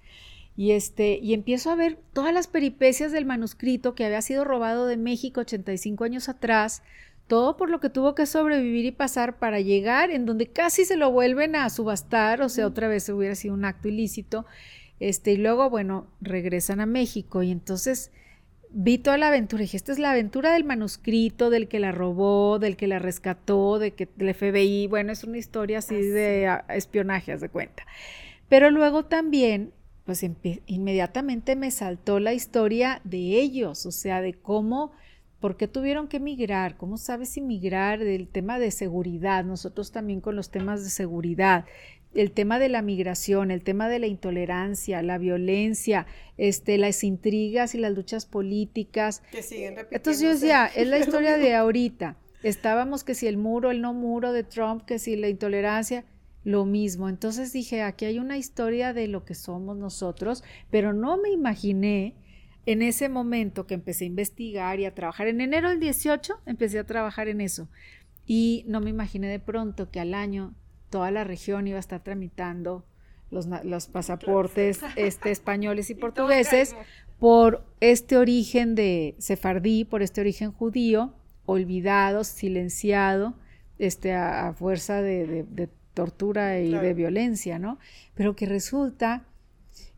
Y, 0.55 0.71
este, 0.71 1.17
y 1.21 1.33
empiezo 1.33 1.71
a 1.71 1.75
ver 1.75 1.97
todas 2.13 2.33
las 2.33 2.47
peripecias 2.47 3.11
del 3.11 3.25
manuscrito 3.25 3.95
que 3.95 4.05
había 4.05 4.21
sido 4.21 4.43
robado 4.43 4.85
de 4.85 4.97
México 4.97 5.41
85 5.41 6.03
años 6.03 6.29
atrás, 6.29 6.83
todo 7.27 7.55
por 7.55 7.69
lo 7.69 7.79
que 7.79 7.89
tuvo 7.89 8.13
que 8.13 8.25
sobrevivir 8.25 8.85
y 8.85 8.91
pasar 8.91 9.39
para 9.39 9.61
llegar 9.61 10.11
en 10.11 10.25
donde 10.25 10.47
casi 10.47 10.83
se 10.83 10.97
lo 10.97 11.11
vuelven 11.11 11.55
a 11.55 11.69
subastar, 11.69 12.41
o 12.41 12.49
sea, 12.49 12.67
otra 12.67 12.89
vez 12.89 13.07
hubiera 13.09 13.35
sido 13.35 13.53
un 13.53 13.65
acto 13.65 13.87
ilícito. 13.87 14.45
Este, 14.99 15.31
y 15.31 15.37
luego, 15.37 15.69
bueno, 15.69 16.07
regresan 16.19 16.81
a 16.81 16.85
México 16.85 17.41
y 17.41 17.51
entonces 17.51 18.11
vi 18.73 18.97
toda 18.97 19.17
la 19.17 19.27
aventura 19.27 19.63
y 19.63 19.65
dije, 19.65 19.77
esta 19.77 19.91
es 19.91 19.99
la 19.99 20.11
aventura 20.11 20.53
del 20.53 20.63
manuscrito, 20.63 21.49
del 21.49 21.67
que 21.67 21.79
la 21.79 21.91
robó, 21.91 22.59
del 22.59 22.77
que 22.77 22.87
la 22.87 22.99
rescató, 22.99 23.79
de 23.79 23.91
que 23.91 24.07
el 24.17 24.33
FBI, 24.33 24.87
bueno, 24.87 25.11
es 25.11 25.23
una 25.23 25.37
historia 25.37 25.79
así, 25.79 25.95
de 25.95 26.49
espionaje, 26.69 27.31
haz 27.31 27.41
de 27.41 27.49
cuenta. 27.49 27.85
Pero 28.49 28.69
luego 28.71 29.05
también, 29.05 29.73
pues 30.05 30.25
inmediatamente 30.65 31.55
me 31.55 31.71
saltó 31.71 32.19
la 32.19 32.33
historia 32.33 33.01
de 33.03 33.39
ellos, 33.39 33.85
o 33.85 33.91
sea, 33.91 34.21
de 34.21 34.33
cómo, 34.33 34.91
por 35.39 35.57
qué 35.57 35.67
tuvieron 35.67 36.07
que 36.07 36.17
emigrar, 36.17 36.75
cómo 36.77 36.97
sabes 36.97 37.37
emigrar, 37.37 37.99
del 37.99 38.27
tema 38.27 38.59
de 38.59 38.71
seguridad, 38.71 39.43
nosotros 39.43 39.91
también 39.91 40.21
con 40.21 40.35
los 40.35 40.49
temas 40.49 40.83
de 40.83 40.89
seguridad, 40.89 41.65
el 42.13 42.31
tema 42.31 42.59
de 42.59 42.69
la 42.69 42.81
migración, 42.81 43.51
el 43.51 43.63
tema 43.63 43.87
de 43.87 43.99
la 43.99 44.07
intolerancia, 44.07 45.01
la 45.01 45.17
violencia, 45.17 46.07
este, 46.37 46.77
las 46.77 47.03
intrigas 47.03 47.73
y 47.75 47.77
las 47.77 47.93
luchas 47.93 48.25
políticas. 48.25 49.23
Que 49.31 49.41
siguen 49.41 49.75
Entonces 49.91 50.21
yo 50.21 50.29
decía, 50.29 50.69
es 50.75 50.87
la 50.87 50.97
historia 50.99 51.37
de 51.37 51.55
ahorita. 51.55 52.17
Estábamos 52.43 53.03
que 53.03 53.13
si 53.13 53.27
el 53.27 53.37
muro, 53.37 53.71
el 53.71 53.81
no 53.81 53.93
muro 53.93 54.33
de 54.33 54.43
Trump, 54.43 54.83
que 54.83 54.99
si 54.99 55.15
la 55.15 55.29
intolerancia, 55.29 56.03
lo 56.43 56.65
mismo. 56.65 57.09
Entonces 57.09 57.53
dije, 57.53 57.81
aquí 57.81 58.05
hay 58.05 58.19
una 58.19 58.37
historia 58.37 58.93
de 58.93 59.07
lo 59.07 59.25
que 59.25 59.35
somos 59.35 59.77
nosotros, 59.77 60.43
pero 60.69 60.93
no 60.93 61.17
me 61.17 61.29
imaginé 61.29 62.15
en 62.65 62.81
ese 62.81 63.09
momento 63.09 63.65
que 63.67 63.73
empecé 63.73 64.05
a 64.05 64.07
investigar 64.07 64.79
y 64.79 64.85
a 64.85 64.93
trabajar. 64.93 65.27
En 65.27 65.41
enero 65.41 65.69
del 65.69 65.79
18 65.79 66.41
empecé 66.45 66.79
a 66.79 66.85
trabajar 66.85 67.27
en 67.27 67.41
eso. 67.41 67.67
Y 68.25 68.63
no 68.67 68.81
me 68.81 68.89
imaginé 68.89 69.27
de 69.27 69.39
pronto 69.39 69.89
que 69.89 69.99
al 69.99 70.13
año 70.13 70.53
toda 70.89 71.11
la 71.11 71.23
región 71.23 71.67
iba 71.67 71.77
a 71.77 71.79
estar 71.79 72.03
tramitando 72.03 72.85
los, 73.31 73.47
los 73.63 73.87
pasaportes 73.87 74.81
este, 74.95 75.31
españoles 75.31 75.89
y, 75.89 75.95
portugueses 75.95 76.75
por 77.17 77.63
este 77.79 78.17
origen 78.17 78.75
de 78.75 79.15
sefardí, 79.19 79.85
por 79.85 80.01
este 80.01 80.21
origen 80.21 80.51
judío, 80.51 81.13
olvidado, 81.45 82.23
silenciado, 82.23 83.35
este, 83.79 84.13
a, 84.13 84.53
fuerza 84.53 85.01
de, 85.01 85.69
tortura 85.93 86.59
y 86.59 86.71
de 86.71 86.93
violencia, 86.93 87.59
¿no? 87.59 87.77
Pero 88.15 88.35
que 88.35 88.45
resulta 88.45 89.25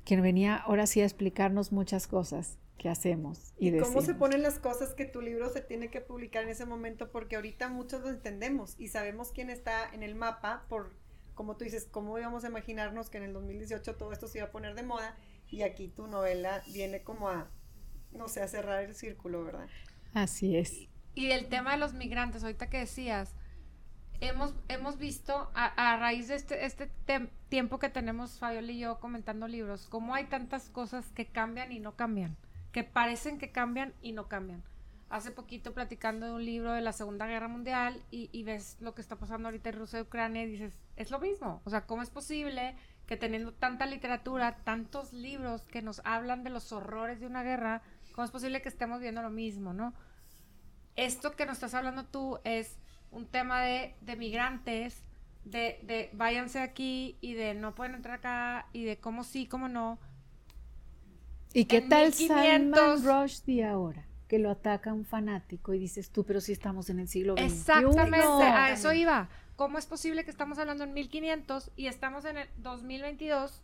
que 0.06 0.20
venía 0.20 0.56
ahora 0.56 0.88
sí 0.88 1.02
a 1.02 1.06
explicarnos 1.06 1.72
muchas 1.72 2.08
cosas 2.08 2.58
que 2.78 2.90
hacemos. 2.90 3.54
¿Y, 3.58 3.78
cómo 3.78 4.02
se 4.02 4.14
ponen 4.14 4.42
las 4.42 4.60
cosas 4.60 4.94
que 4.94 5.06
tu 5.06 5.22
libro 5.22 5.50
se 5.50 5.62
tiene 5.62 5.90
que 5.90 6.02
publicar 6.02 6.44
en 6.44 6.50
ese 6.50 6.66
momento? 6.66 7.12
Porque 7.12 7.36
ahorita 7.36 7.70
muchos 7.70 8.02
lo 8.02 8.10
entendemos 8.10 8.76
y 8.78 8.90
sabemos 8.90 9.32
quién 9.32 9.50
está 9.50 9.90
en 9.94 10.04
el 10.04 10.16
mapa 10.16 10.66
por, 10.68 10.92
como 11.34 11.56
tú 11.56 11.64
dices, 11.64 11.88
cómo 11.90 12.18
íbamos 12.20 12.44
a 12.44 12.48
imaginarnos 12.48 13.10
que 13.10 13.20
en 13.20 13.24
el 13.24 13.34
2018 13.34 13.96
todo 13.96 14.12
esto 14.12 14.28
se 14.28 14.40
iba 14.40 14.48
a 14.48 14.52
poner 14.52 14.76
de 14.76 14.84
moda 14.84 15.16
y 15.50 15.62
aquí 15.62 15.88
tu 15.88 16.08
novela 16.08 16.64
viene 16.74 17.04
como 17.04 17.30
a, 17.30 17.50
no 18.12 18.28
sé, 18.28 18.42
a 18.42 18.48
cerrar 18.48 18.84
el 18.84 18.96
círculo, 18.96 19.44
¿verdad? 19.46 19.68
Así 20.14 20.58
es. 20.58 20.90
Y 21.16 21.32
el 21.32 21.48
tema 21.48 21.74
de 21.74 21.78
los 21.78 21.94
migrantes, 21.94 22.44
ahorita 22.44 22.70
que 22.70 22.80
decías, 22.80 23.36
hemos, 24.28 24.54
hemos 24.68 24.98
visto 24.98 25.52
a, 25.54 25.98
raíz 25.98 26.28
de 26.28 26.36
este, 26.36 26.66
este 26.66 26.90
tiempo 27.50 27.80
que 27.80 27.90
tenemos 27.90 28.40
Fabiola 28.40 28.72
y 28.72 28.80
yo 28.80 29.00
comentando 29.00 29.48
libros, 29.48 29.88
cómo 29.90 30.16
hay 30.16 30.26
tantas 30.26 30.70
cosas 30.70 31.12
que 31.12 31.28
cambian 31.28 31.72
y 31.72 31.80
no 31.80 31.96
cambian 31.96 32.38
que 32.74 32.84
parecen 32.84 33.38
que 33.38 33.52
cambian 33.52 33.94
y 34.02 34.12
no 34.12 34.28
cambian. 34.28 34.64
Hace 35.10 35.30
poquito 35.30 35.74
platicando 35.74 36.26
de 36.26 36.32
un 36.34 36.44
libro 36.44 36.74
de 36.74 36.82
la 36.82 36.92
Segunda 36.92 37.28
Guerra 37.28 37.48
Mundial 37.48 38.04
y, 38.10 38.44
ves 38.44 38.78
lo 38.82 38.96
que 38.96 39.02
está 39.02 39.16
pasando 39.16 39.48
ahorita 39.48 39.70
en 39.70 39.78
Rusia 39.78 40.00
y 40.00 40.02
Ucrania 40.02 40.44
y 40.44 40.48
dices, 40.48 40.80
es 40.96 41.12
lo 41.12 41.20
mismo. 41.20 41.62
O 41.66 41.70
sea, 41.70 41.86
¿cómo 41.86 42.02
es 42.02 42.10
posible 42.10 42.76
que 43.06 43.16
teniendo 43.16 43.54
tanta 43.54 43.86
literatura, 43.86 44.58
tantos 44.64 45.14
libros 45.14 45.62
que 45.68 45.84
nos 45.84 46.02
hablan 46.04 46.44
de 46.44 46.50
los 46.50 46.72
horrores 46.72 47.20
de 47.20 47.28
una 47.28 47.44
guerra, 47.44 47.84
cómo 48.14 48.26
es 48.26 48.32
posible 48.32 48.64
que 48.64 48.70
estemos 48.70 49.02
viendo 49.02 49.22
lo 49.22 49.30
mismo, 49.30 49.72
no? 49.72 49.94
Esto 50.96 51.36
que 51.36 51.46
nos 51.46 51.58
estás 51.58 51.76
hablando 51.76 52.06
tú 52.06 52.40
es 52.44 52.80
un 53.14 53.26
tema 53.28 53.62
de, 53.62 53.96
de 54.02 54.16
migrantes, 54.16 55.04
de, 55.46 55.80
de 55.84 56.10
váyanse 56.14 56.60
aquí 56.60 57.18
y 57.22 57.34
de 57.34 57.54
no 57.54 57.76
pueden 57.76 57.96
entrar 57.96 58.20
acá 58.20 58.68
y 58.74 58.84
de 58.84 58.98
cómo 58.98 59.24
sí, 59.24 59.48
cómo 59.48 59.68
no 59.68 60.00
¿Y 61.54 61.66
qué 61.66 61.82
tal 61.82 62.08
1500... 62.08 62.28
Salman 62.28 63.04
Rushdie 63.04 63.64
ahora? 63.64 64.06
Que 64.28 64.40
lo 64.40 64.50
ataca 64.50 64.92
un 64.92 65.06
fanático 65.06 65.74
y 65.74 65.80
dices 65.80 66.10
tú, 66.10 66.26
pero 66.26 66.42
si 66.42 66.52
estamos 66.52 66.90
en 66.90 67.00
el 67.00 67.08
siglo 67.08 67.34
XXI. 67.34 67.46
Exactamente, 67.46 68.44
a 68.44 68.72
eso 68.72 68.92
iba. 68.92 69.30
¿Cómo 69.56 69.78
es 69.78 69.86
posible 69.86 70.26
que 70.26 70.32
estamos 70.32 70.58
hablando 70.58 70.84
en 70.84 70.94
1500 70.94 71.72
y 71.76 71.86
estamos 71.86 72.26
en 72.26 72.38
el 72.38 72.50
2022 72.58 73.62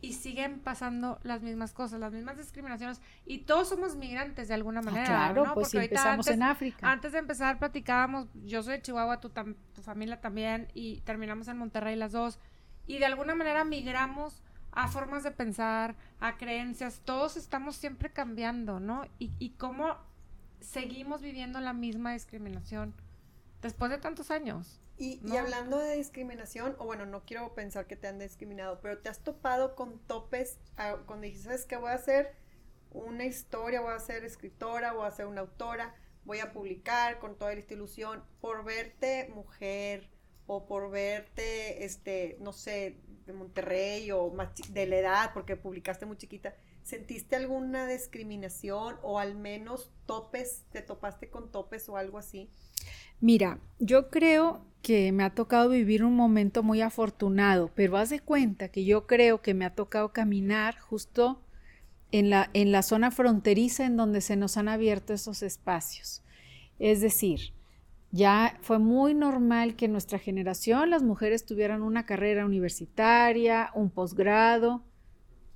y 0.00 0.12
siguen 0.12 0.60
pasando 0.60 1.18
las 1.22 1.42
mismas 1.42 1.72
cosas, 1.72 1.98
las 1.98 2.12
mismas 2.12 2.36
discriminaciones 2.36 3.00
y 3.24 3.38
todos 3.38 3.68
somos 3.68 3.96
migrantes 3.96 4.48
de 4.48 4.54
alguna 4.54 4.80
ah, 4.80 4.82
manera, 4.82 5.06
claro, 5.06 5.54
pues 5.54 5.70
Porque 5.70 5.86
empezamos 5.86 6.26
en 6.28 6.42
África. 6.42 6.90
Antes 6.90 7.12
de 7.12 7.18
empezar 7.18 7.58
platicábamos, 7.58 8.28
yo 8.44 8.62
soy 8.62 8.74
de 8.74 8.82
Chihuahua, 8.82 9.20
tu, 9.20 9.30
tu 9.30 9.82
familia 9.82 10.20
también 10.20 10.68
y 10.74 11.00
terminamos 11.00 11.48
en 11.48 11.56
Monterrey 11.56 11.96
las 11.96 12.12
dos 12.12 12.38
y 12.86 12.98
de 12.98 13.06
alguna 13.06 13.34
manera 13.34 13.64
migramos 13.64 14.42
a 14.72 14.88
formas 14.88 15.22
de 15.22 15.30
pensar, 15.30 15.96
a 16.20 16.36
creencias, 16.36 17.00
todos 17.04 17.38
estamos 17.38 17.76
siempre 17.76 18.12
cambiando, 18.12 18.78
¿no? 18.78 19.06
Y, 19.18 19.32
y 19.38 19.50
cómo 19.50 19.96
seguimos 20.60 21.22
viviendo 21.22 21.60
la 21.60 21.72
misma 21.72 22.12
discriminación 22.12 22.94
después 23.62 23.90
de 23.90 23.98
tantos 23.98 24.30
años. 24.30 24.78
Y, 24.98 25.20
y, 25.26 25.36
hablando 25.36 25.78
de 25.78 25.96
discriminación, 25.96 26.74
o 26.78 26.86
bueno, 26.86 27.04
no 27.04 27.24
quiero 27.24 27.54
pensar 27.54 27.86
que 27.86 27.96
te 27.96 28.08
han 28.08 28.18
discriminado, 28.18 28.80
pero 28.80 28.98
te 28.98 29.10
has 29.10 29.18
topado 29.18 29.74
con 29.74 29.98
topes 30.06 30.58
ah, 30.78 30.96
cuando 31.06 31.26
dices, 31.26 31.42
¿sabes 31.42 31.66
qué? 31.66 31.76
Voy 31.76 31.90
a 31.90 31.94
hacer 31.94 32.34
una 32.90 33.26
historia, 33.26 33.82
voy 33.82 33.92
a 33.92 33.98
ser 33.98 34.24
escritora, 34.24 34.92
voy 34.92 35.06
a 35.06 35.10
ser 35.10 35.26
una 35.26 35.42
autora, 35.42 35.94
voy 36.24 36.40
a 36.40 36.52
publicar 36.52 37.18
con 37.18 37.36
toda 37.36 37.52
esta 37.52 37.74
ilusión 37.74 38.24
por 38.40 38.64
verte 38.64 39.30
mujer 39.34 40.08
o 40.46 40.66
por 40.66 40.90
verte, 40.90 41.84
este, 41.84 42.38
no 42.40 42.52
sé, 42.52 43.00
de 43.26 43.32
Monterrey 43.32 44.10
o 44.12 44.30
más 44.30 44.50
de 44.70 44.86
la 44.86 44.96
edad, 44.96 45.30
porque 45.34 45.56
publicaste 45.56 46.06
muy 46.06 46.16
chiquita, 46.16 46.54
¿sentiste 46.84 47.36
alguna 47.36 47.86
discriminación 47.86 48.96
o 49.02 49.18
al 49.18 49.34
menos 49.34 49.90
topes, 50.06 50.64
te 50.70 50.82
topaste 50.82 51.28
con 51.28 51.50
topes 51.50 51.88
o 51.88 51.96
algo 51.96 52.18
así? 52.18 52.50
Mira, 53.20 53.58
yo 53.78 54.10
creo 54.10 54.64
que 54.82 55.10
me 55.12 55.24
ha 55.24 55.30
tocado 55.34 55.70
vivir 55.70 56.04
un 56.04 56.14
momento 56.14 56.62
muy 56.62 56.80
afortunado, 56.80 57.70
pero 57.74 57.96
haz 57.96 58.10
de 58.10 58.20
cuenta 58.20 58.68
que 58.68 58.84
yo 58.84 59.06
creo 59.06 59.42
que 59.42 59.54
me 59.54 59.64
ha 59.64 59.74
tocado 59.74 60.12
caminar 60.12 60.78
justo 60.78 61.42
en 62.12 62.30
la, 62.30 62.50
en 62.52 62.72
la 62.72 62.82
zona 62.82 63.10
fronteriza 63.10 63.84
en 63.84 63.96
donde 63.96 64.20
se 64.20 64.36
nos 64.36 64.56
han 64.56 64.68
abierto 64.68 65.12
esos 65.12 65.42
espacios. 65.42 66.22
Es 66.78 67.00
decir, 67.00 67.52
ya 68.12 68.58
fue 68.62 68.78
muy 68.78 69.14
normal 69.14 69.76
que 69.76 69.86
en 69.86 69.92
nuestra 69.92 70.18
generación 70.18 70.90
las 70.90 71.02
mujeres 71.02 71.44
tuvieran 71.44 71.82
una 71.82 72.06
carrera 72.06 72.46
universitaria, 72.46 73.70
un 73.74 73.90
posgrado, 73.90 74.82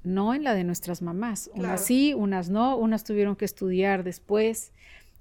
no 0.02 0.34
en 0.34 0.44
la 0.44 0.54
de 0.54 0.64
nuestras 0.64 1.02
mamás. 1.02 1.50
Unas 1.54 1.84
sí, 1.84 2.14
unas 2.14 2.50
no, 2.50 2.76
unas 2.76 3.04
tuvieron 3.04 3.36
que 3.36 3.44
estudiar 3.44 4.02
después. 4.02 4.72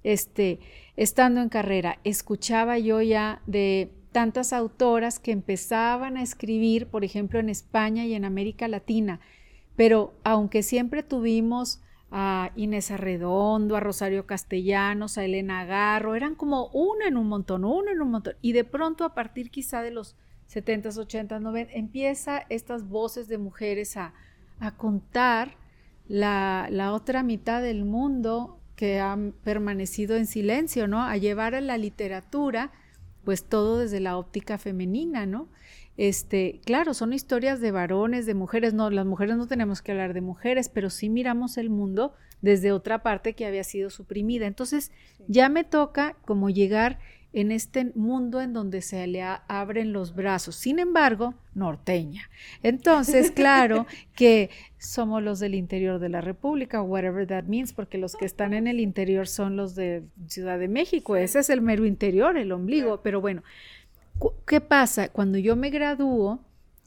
Este, 0.04 0.60
estando 1.00 1.40
en 1.40 1.48
carrera, 1.48 1.98
escuchaba 2.04 2.78
yo 2.78 3.02
ya 3.02 3.42
de 3.48 3.90
tantas 4.12 4.52
autoras 4.52 5.18
que 5.18 5.32
empezaban 5.32 6.18
a 6.18 6.22
escribir, 6.22 6.88
por 6.88 7.06
ejemplo, 7.06 7.40
en 7.40 7.48
España 7.48 8.06
y 8.06 8.16
en 8.16 8.26
América 8.26 8.68
Latina, 8.68 9.22
pero 9.78 10.14
aunque 10.26 10.62
siempre 10.62 11.02
tuvimos 11.02 11.82
a 12.12 12.52
Inés 12.58 12.92
Arredondo, 12.92 13.78
a 13.78 13.80
Rosario 13.80 14.26
Castellanos, 14.26 15.18
a 15.18 15.24
Elena 15.24 15.64
Garro, 15.64 16.16
eran 16.16 16.36
como 16.36 16.68
una 16.74 17.08
en 17.08 17.16
un 17.16 17.30
montón, 17.30 17.64
una 17.64 17.94
en 17.94 18.02
un 18.02 18.12
montón. 18.12 18.34
Y 18.42 18.52
de 18.52 18.66
pronto 18.66 19.06
a 19.06 19.14
partir 19.14 19.52
quizá 19.52 19.82
de 19.82 19.92
los 19.92 20.18
70s, 20.52 20.98
80s, 20.98 21.40
90 21.40 21.74
empieza 21.76 22.46
estas 22.50 22.90
voces 22.90 23.30
de 23.30 23.38
mujeres 23.38 23.96
a, 23.96 24.14
contar 24.76 25.56
la, 26.10 26.92
otra 26.92 27.24
mitad 27.24 27.62
del 27.62 27.86
mundo 27.86 28.59
que 28.80 29.02
ha 29.02 29.18
permanecido 29.44 30.16
en 30.16 30.26
silencio, 30.26 30.88
¿no? 30.88 31.04
A 31.04 31.18
llevar 31.18 31.54
a 31.54 31.60
la 31.60 31.78
literatura, 31.78 32.72
pues 33.26 33.44
todo 33.44 33.78
desde 33.78 34.00
la 34.00 34.18
óptica 34.18 34.58
femenina, 34.58 35.26
¿no? 35.26 35.50
Este, 35.98 36.62
claro, 36.64 36.94
son 36.94 37.12
historias 37.12 37.60
de 37.60 37.72
varones, 37.72 38.26
de 38.26 38.36
mujeres, 38.36 38.74
no, 38.74 38.90
las 38.90 39.06
mujeres 39.06 39.36
no 39.36 39.48
tenemos 39.48 39.82
que 39.82 39.92
hablar 39.92 40.14
de 40.14 40.22
mujeres, 40.22 40.70
pero 40.70 40.90
sí 40.90 41.10
miramos 41.10 41.58
el 41.58 41.70
mundo 41.70 42.14
desde 42.42 42.72
otra 42.72 43.04
parte 43.04 43.34
que 43.34 43.46
había 43.46 43.66
sido 43.66 43.90
suprimida. 43.90 44.48
Entonces, 44.48 44.94
ya 45.28 45.50
me 45.50 45.66
toca 45.66 46.16
como 46.24 46.50
llegar 46.50 47.00
en 47.32 47.52
este 47.52 47.92
mundo 47.96 48.42
en 48.42 48.54
donde 48.54 48.82
se 48.82 49.06
le 49.08 49.22
abren 49.22 49.94
los 49.94 50.16
brazos. 50.16 50.56
Sin 50.56 50.80
embargo, 50.80 51.36
norteña. 51.54 52.30
Entonces, 52.64 53.32
claro 53.36 53.86
que 54.16 54.50
somos 54.78 55.22
los 55.22 55.40
del 55.40 55.56
interior 55.56 56.00
de 56.00 56.10
la 56.10 56.22
República, 56.22 56.82
whatever 56.82 57.28
that 57.28 57.44
means, 57.44 57.74
porque 57.74 57.98
los 57.98 58.16
que 58.16 58.26
están 58.26 58.54
en 58.54 58.68
el 58.68 58.80
interior 58.80 59.28
son 59.28 59.56
los 59.56 59.76
de 59.76 60.04
Ciudad 60.28 60.58
de 60.58 60.68
México. 60.68 61.16
Ese 61.16 61.40
es 61.40 61.50
el 61.50 61.62
mero 61.62 61.86
interior, 61.86 62.38
el 62.38 62.52
ombligo. 62.52 63.02
Pero 63.02 63.22
bueno, 63.22 63.44
¿Qué 64.46 64.60
pasa? 64.60 65.10
Cuando 65.10 65.38
yo 65.38 65.56
me 65.56 65.70
gradúo 65.70 66.40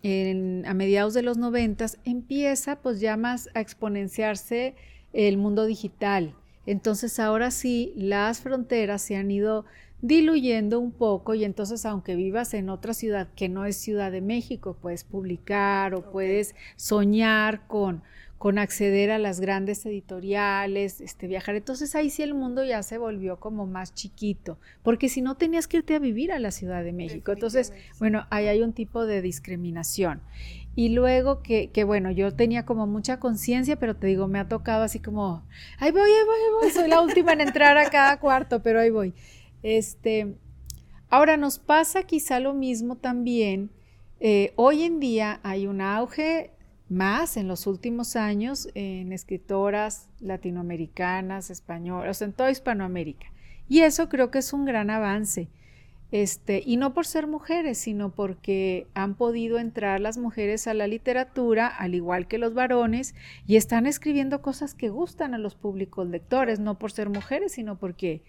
a 0.05 0.75
mediados 0.75 1.15
de 1.15 1.23
los 1.23 1.39
noventas, 1.39 1.99
empieza 2.05 2.77
pues 2.77 3.01
ya 3.01 3.17
más 3.17 3.49
a 3.55 3.61
exponenciarse 3.61 4.75
el 5.13 5.39
mundo 5.39 5.65
digital. 5.65 6.35
Entonces 6.67 7.19
ahora 7.19 7.51
sí, 7.51 7.93
las 7.97 8.41
fronteras 8.41 9.03
se 9.03 9.17
han 9.17 9.31
ido 9.31 9.65
diluyendo 10.03 10.81
un 10.81 10.91
poco 10.91 11.35
y 11.35 11.45
entonces 11.45 11.87
aunque 11.87 12.17
vivas 12.17 12.53
en 12.55 12.69
otra 12.69 12.93
ciudad 12.93 13.29
que 13.35 13.49
no 13.49 13.65
es 13.65 13.77
Ciudad 13.77 14.11
de 14.13 14.21
México, 14.21 14.77
puedes 14.83 15.05
publicar 15.05 15.95
o 15.95 16.11
puedes 16.11 16.57
soñar 16.77 17.67
con, 17.69 18.03
con 18.37 18.59
acceder 18.59 19.13
a 19.13 19.19
las 19.21 19.39
grandes 19.39 19.87
editoriales, 19.87 21.01
este, 21.01 21.29
viajar. 21.29 21.55
Entonces 21.55 21.95
ahí 21.95 22.11
sí 22.11 22.25
el 22.25 22.35
mundo 22.35 22.65
ya 22.65 22.83
se 22.83 22.99
volvió 22.99 23.39
como 23.39 23.65
más 23.67 23.95
chiquito, 23.95 24.59
porque 24.83 25.09
si 25.09 25.23
no 25.23 25.37
tenías 25.37 25.69
que 25.69 25.77
irte 25.77 25.95
a 25.95 26.01
vivir 26.01 26.33
a 26.33 26.41
la 26.41 26.51
Ciudad 26.51 26.83
de 26.83 26.93
México. 26.93 27.31
Entonces, 27.31 27.73
bueno, 28.01 28.27
ahí 28.31 28.49
hay 28.49 28.61
un 28.61 28.73
tipo 28.73 29.07
de 29.07 29.23
discriminación. 29.23 30.21
Y 30.75 30.89
luego 30.89 31.43
que, 31.43 31.71
que 31.71 31.85
bueno, 31.85 32.11
yo 32.11 32.35
tenía 32.35 32.65
como 32.65 32.89
mucha 32.89 33.21
conciencia, 33.21 33.77
pero 33.77 33.95
te 33.95 34.09
digo, 34.09 34.27
me 34.27 34.41
ha 34.41 34.49
tocado 34.49 34.83
así 34.83 34.99
como, 34.99 35.45
ahí 35.79 35.93
voy, 35.93 36.01
ahí 36.01 36.27
voy, 36.27 36.35
ahí 36.35 36.63
voy, 36.63 36.71
soy 36.73 36.89
la 36.89 37.01
última 37.01 37.35
en 37.35 37.43
entrar 37.43 37.77
a 37.77 37.89
cada 37.91 38.19
cuarto, 38.19 38.63
pero 38.63 38.81
ahí 38.81 38.91
voy. 38.91 39.15
Este, 39.63 40.37
ahora 41.09 41.37
nos 41.37 41.59
pasa 41.59 42.05
quizá 42.05 42.41
lo 42.41 42.55
mismo 42.55 42.97
también. 42.97 43.71
Eh, 44.21 44.53
hoy 44.57 44.83
en 44.83 45.01
día 45.01 45.41
hay 45.43 45.67
un 45.67 45.81
auge 45.81 46.53
más 46.89 47.37
en 47.37 47.49
los 47.49 47.67
últimos 47.67 48.17
años 48.17 48.69
en 48.75 49.13
escritoras 49.13 50.09
latinoamericanas, 50.21 51.51
españolas, 51.51 52.23
en 52.23 52.33
toda 52.33 52.51
Hispanoamérica. 52.51 53.27
Y 53.69 53.81
eso 53.81 54.09
creo 54.09 54.31
que 54.31 54.39
es 54.39 54.53
un 54.53 54.65
gran 54.65 54.91
avance. 54.91 55.49
Este, 56.13 56.63
y 56.65 56.77
no 56.77 56.93
por 56.93 57.07
ser 57.07 57.27
mujeres, 57.27 57.79
sino 57.79 58.11
porque 58.11 58.87
han 58.93 59.15
podido 59.15 59.59
entrar 59.59 59.99
las 59.99 60.19
mujeres 60.19 60.67
a 60.67 60.75
la 60.75 60.87
literatura, 60.87 61.67
al 61.67 61.95
igual 61.95 62.29
que 62.29 62.37
los 62.37 62.53
varones, 62.53 63.15
y 63.47 63.57
están 63.57 63.87
escribiendo 63.87 64.43
cosas 64.43 64.75
que 64.75 64.91
gustan 64.91 65.33
a 65.33 65.39
los 65.39 65.55
públicos 65.55 66.07
lectores, 66.07 66.61
no 66.61 66.79
por 66.79 66.93
ser 66.93 67.09
mujeres, 67.09 67.53
sino 67.53 67.79
porque 67.79 68.23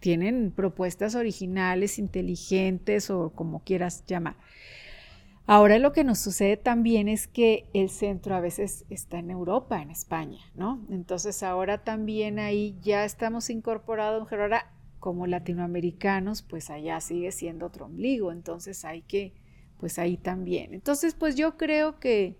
tienen 0.00 0.50
propuestas 0.50 1.14
originales, 1.14 1.98
inteligentes 1.98 3.10
o 3.10 3.30
como 3.30 3.62
quieras 3.62 4.04
llamar. 4.06 4.36
Ahora 5.46 5.78
lo 5.78 5.92
que 5.92 6.04
nos 6.04 6.18
sucede 6.18 6.56
también 6.56 7.08
es 7.08 7.26
que 7.26 7.66
el 7.74 7.90
centro 7.90 8.34
a 8.34 8.40
veces 8.40 8.84
está 8.88 9.18
en 9.18 9.30
Europa, 9.30 9.82
en 9.82 9.90
España, 9.90 10.40
¿no? 10.54 10.86
Entonces 10.90 11.42
ahora 11.42 11.78
también 11.82 12.38
ahí 12.38 12.76
ya 12.82 13.04
estamos 13.04 13.50
incorporados, 13.50 14.30
ahora 14.32 14.70
como 15.00 15.26
latinoamericanos, 15.26 16.42
pues 16.42 16.70
allá 16.70 17.00
sigue 17.00 17.32
siendo 17.32 17.66
otro 17.66 17.86
ombligo, 17.86 18.30
entonces 18.30 18.84
hay 18.84 19.02
que, 19.02 19.32
pues 19.78 19.98
ahí 19.98 20.16
también. 20.16 20.74
Entonces, 20.74 21.14
pues 21.14 21.34
yo 21.34 21.56
creo 21.56 21.98
que 21.98 22.36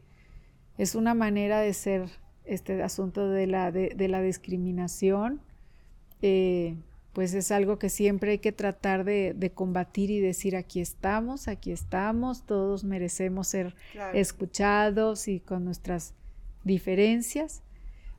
es 0.78 0.94
una 0.94 1.14
manera 1.14 1.60
de 1.60 1.72
ser 1.72 2.10
este 2.44 2.82
asunto 2.82 3.28
de 3.28 3.46
la, 3.46 3.72
de, 3.72 4.08
la 4.08 4.20
discriminación. 4.20 5.40
Eh, 6.22 6.76
pues 7.12 7.34
es 7.34 7.50
algo 7.50 7.78
que 7.78 7.88
siempre 7.88 8.32
hay 8.32 8.38
que 8.38 8.52
tratar 8.52 9.04
de, 9.04 9.52
combatir 9.54 10.10
y 10.10 10.20
decir 10.20 10.56
aquí 10.56 10.80
estamos, 10.80 11.48
aquí 11.48 11.72
estamos, 11.72 12.44
todos 12.46 12.84
merecemos 12.84 13.48
ser 13.48 13.74
escuchados 14.14 15.26
y 15.28 15.40
con 15.40 15.64
nuestras 15.64 16.14
diferencias. 16.64 17.62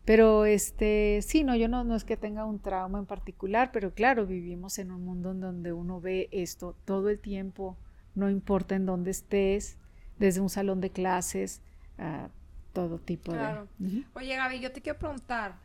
Pero 0.04 0.46
este, 0.46 1.20
sí, 1.22 1.44
no, 1.44 1.56
yo 1.56 1.68
no, 1.68 1.84
no 1.84 1.96
es 1.96 2.04
que 2.04 2.18
tenga 2.18 2.44
un 2.44 2.60
trauma 2.60 3.00
en 3.00 3.06
particular, 3.06 3.72
pero 3.72 3.94
claro, 3.94 4.26
vivimos 4.26 4.80
en 4.80 4.92
un 4.92 5.06
mundo 5.06 5.32
en 5.32 5.40
donde 5.40 5.74
uno 5.74 6.02
ve 6.02 6.28
esto 6.32 6.76
todo 6.86 7.10
el 7.10 7.20
tiempo, 7.20 7.78
no 8.16 8.30
importa 8.30 8.76
en 8.76 8.88
dónde 8.88 9.12
estés, 9.12 9.78
desde 10.18 10.42
un 10.42 10.50
salón 10.50 10.82
de 10.82 10.90
clases, 10.90 11.62
a 11.98 12.30
todo 12.74 12.98
tipo 12.98 13.32
de... 13.32 13.68
Oye, 14.14 14.36
Gaby, 14.36 14.60
yo 14.60 14.72
te 14.72 14.82
quiero 14.82 14.98
preguntar, 14.98 15.56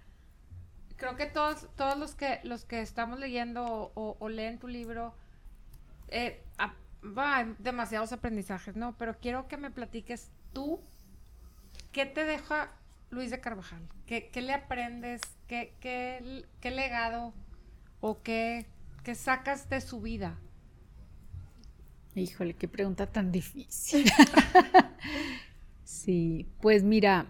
creo 0.96 1.16
que 1.16 1.26
todos, 1.26 1.68
todos 1.76 1.98
los 1.98 2.14
que 2.14 2.40
los 2.44 2.64
que 2.64 2.80
estamos 2.80 3.18
leyendo 3.18 3.92
o, 3.94 4.28
leen 4.28 4.58
tu 4.58 4.68
libro, 4.68 5.14
eh, 6.08 6.42
hay 7.16 7.54
demasiados 7.58 8.12
aprendizajes, 8.12 8.76
¿no? 8.76 8.96
Pero 8.96 9.18
quiero 9.18 9.48
que 9.48 9.56
me 9.56 9.70
platiques 9.70 10.30
tú, 10.52 10.80
¿qué 11.92 12.06
te 12.06 12.24
deja 12.24 12.72
Luis 13.10 13.30
de 13.30 13.40
Carvajal? 13.40 13.82
¿Qué, 14.06 14.30
le 14.34 14.52
aprendes? 14.52 15.20
¿Qué, 15.46 15.74
qué, 15.80 16.70
legado 16.70 17.34
o 18.00 18.22
qué, 18.22 18.66
qué 19.04 19.14
sacas 19.14 19.68
de 19.68 19.80
su 19.80 20.00
vida? 20.00 20.38
Híjole, 22.14 22.54
qué 22.54 22.66
pregunta 22.66 23.06
tan 23.06 23.30
difícil. 23.30 24.10
sí, 25.84 26.48
pues 26.60 26.82
mira, 26.82 27.26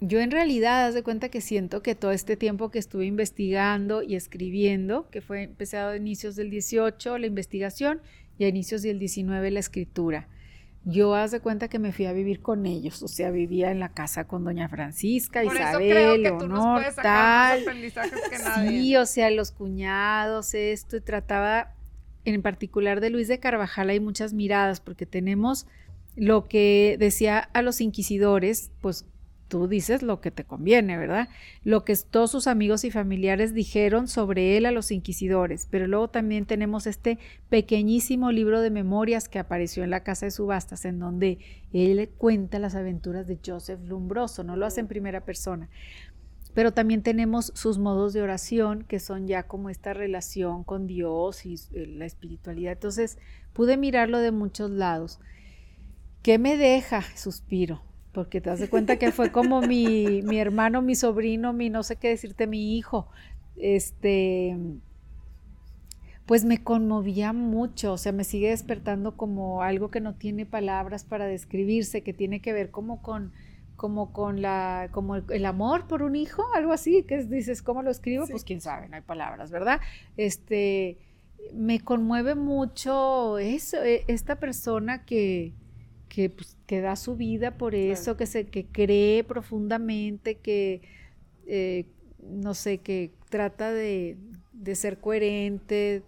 yo 0.00 0.20
en 0.20 0.30
realidad, 0.30 0.86
haz 0.86 0.94
de 0.94 1.02
cuenta 1.02 1.28
que 1.28 1.40
siento 1.40 1.82
que 1.82 1.94
todo 1.94 2.10
este 2.10 2.36
tiempo 2.36 2.70
que 2.70 2.78
estuve 2.78 3.04
investigando 3.06 4.02
y 4.02 4.16
escribiendo, 4.16 5.08
que 5.10 5.20
fue 5.20 5.42
empezado 5.42 5.90
a 5.90 5.96
inicios 5.96 6.36
del 6.36 6.50
18 6.50 7.18
la 7.18 7.26
investigación 7.26 8.00
y 8.38 8.44
a 8.44 8.48
inicios 8.48 8.82
del 8.82 8.98
19 8.98 9.50
la 9.50 9.60
escritura, 9.60 10.28
yo 10.84 11.14
haz 11.14 11.30
de 11.30 11.40
cuenta 11.40 11.68
que 11.68 11.78
me 11.78 11.92
fui 11.92 12.06
a 12.06 12.12
vivir 12.12 12.40
con 12.40 12.64
ellos, 12.64 13.02
o 13.02 13.08
sea, 13.08 13.30
vivía 13.30 13.70
en 13.70 13.80
la 13.80 13.90
casa 13.92 14.26
con 14.26 14.44
doña 14.44 14.68
Francisca, 14.70 15.44
Isabel, 15.44 16.22
Leonor, 16.22 16.82
tal. 17.02 17.64
Sí, 18.66 18.96
o 18.96 19.04
sea, 19.04 19.30
los 19.30 19.52
cuñados, 19.52 20.54
esto, 20.54 20.96
y 20.96 21.00
trataba 21.02 21.74
en 22.24 22.40
particular 22.40 23.00
de 23.00 23.10
Luis 23.10 23.28
de 23.28 23.38
Carvajal 23.38 23.90
hay 23.90 24.00
muchas 24.00 24.32
miradas 24.32 24.80
porque 24.80 25.06
tenemos 25.06 25.66
lo 26.16 26.48
que 26.48 26.96
decía 26.98 27.38
a 27.38 27.62
los 27.62 27.80
inquisidores, 27.80 28.70
pues 28.80 29.06
tú 29.50 29.66
dices 29.66 30.02
lo 30.02 30.20
que 30.20 30.30
te 30.30 30.44
conviene, 30.44 30.96
¿verdad? 30.96 31.28
Lo 31.64 31.84
que 31.84 31.94
todos 31.96 32.30
sus 32.30 32.46
amigos 32.46 32.84
y 32.84 32.92
familiares 32.92 33.52
dijeron 33.52 34.06
sobre 34.06 34.56
él 34.56 34.64
a 34.64 34.70
los 34.70 34.92
inquisidores, 34.92 35.66
pero 35.68 35.88
luego 35.88 36.08
también 36.08 36.46
tenemos 36.46 36.86
este 36.86 37.18
pequeñísimo 37.50 38.30
libro 38.30 38.62
de 38.62 38.70
memorias 38.70 39.28
que 39.28 39.40
apareció 39.40 39.82
en 39.82 39.90
la 39.90 40.04
casa 40.04 40.26
de 40.26 40.30
subastas, 40.30 40.84
en 40.84 41.00
donde 41.00 41.38
él 41.72 42.08
cuenta 42.16 42.60
las 42.60 42.76
aventuras 42.76 43.26
de 43.26 43.40
Joseph 43.44 43.80
Lumbroso, 43.84 44.44
no 44.44 44.56
lo 44.56 44.66
hace 44.66 44.80
en 44.80 44.86
primera 44.86 45.24
persona. 45.24 45.68
Pero 46.54 46.72
también 46.72 47.02
tenemos 47.02 47.52
sus 47.56 47.78
modos 47.78 48.12
de 48.12 48.22
oración, 48.22 48.84
que 48.84 49.00
son 49.00 49.26
ya 49.26 49.42
como 49.48 49.68
esta 49.68 49.94
relación 49.94 50.62
con 50.62 50.86
Dios 50.86 51.44
y 51.44 51.56
eh, 51.72 51.86
la 51.86 52.06
espiritualidad. 52.06 52.72
Entonces 52.72 53.18
pude 53.52 53.76
mirarlo 53.76 54.18
de 54.18 54.30
muchos 54.30 54.70
lados. 54.70 55.18
¿Qué 56.22 56.38
me 56.38 56.56
deja? 56.56 57.02
Suspiro 57.16 57.89
porque 58.12 58.40
te 58.40 58.50
das 58.50 58.60
cuenta 58.70 58.96
que 58.96 59.12
fue 59.12 59.32
como 59.32 59.60
mi, 59.60 60.22
mi 60.22 60.38
hermano, 60.38 60.82
mi 60.82 60.94
sobrino, 60.94 61.52
mi 61.52 61.70
no 61.70 61.82
sé 61.82 61.96
qué 61.96 62.08
decirte, 62.08 62.46
mi 62.46 62.76
hijo. 62.76 63.08
Este, 63.56 64.56
pues 66.30 66.44
me 66.44 66.62
conmovía 66.62 67.32
mucho, 67.32 67.94
o 67.94 67.98
sea, 67.98 68.12
me 68.12 68.22
sigue 68.22 68.50
despertando 68.50 69.16
como 69.16 69.62
algo 69.62 69.90
que 69.90 70.00
no 70.00 70.14
tiene 70.14 70.46
palabras 70.46 71.04
para 71.04 71.26
describirse, 71.26 72.02
que 72.02 72.12
tiene 72.12 72.40
que 72.40 72.52
ver 72.52 72.70
como 72.70 73.02
con 73.02 73.32
como 73.74 74.12
con 74.12 74.42
la 74.42 74.90
como 74.92 75.16
el, 75.16 75.44
amor 75.44 75.88
por 75.88 76.02
un 76.02 76.14
hijo, 76.14 76.44
algo 76.54 76.72
así, 76.72 77.02
que 77.02 77.24
dices, 77.24 77.62
¿cómo 77.62 77.82
lo 77.82 77.90
escribo? 77.90 78.26
Pues 78.28 78.44
quién 78.44 78.60
sabe, 78.60 78.88
no 78.88 78.94
hay 78.94 79.02
palabras, 79.02 79.50
¿verdad? 79.50 79.80
Este 80.16 80.98
me 81.52 81.80
conmueve 81.80 82.36
mucho 82.36 83.38
eso, 83.38 83.82
e, 83.82 84.04
esta 84.06 84.36
persona 84.36 85.04
que 85.04 85.52
que, 86.10 86.28
pues, 86.28 86.58
que 86.66 86.80
da 86.82 86.96
su 86.96 87.16
vida 87.16 87.56
por 87.56 87.74
eso, 87.74 88.16
que, 88.16 88.26
se, 88.26 88.46
que 88.46 88.66
cree 88.66 89.24
profundamente, 89.24 90.34
que, 90.34 90.82
eh, 91.46 91.86
no 92.22 92.52
sé, 92.52 92.78
que 92.78 93.12
trata 93.30 93.72
de, 93.72 94.18
ser 94.74 94.98
coherente 94.98 96.02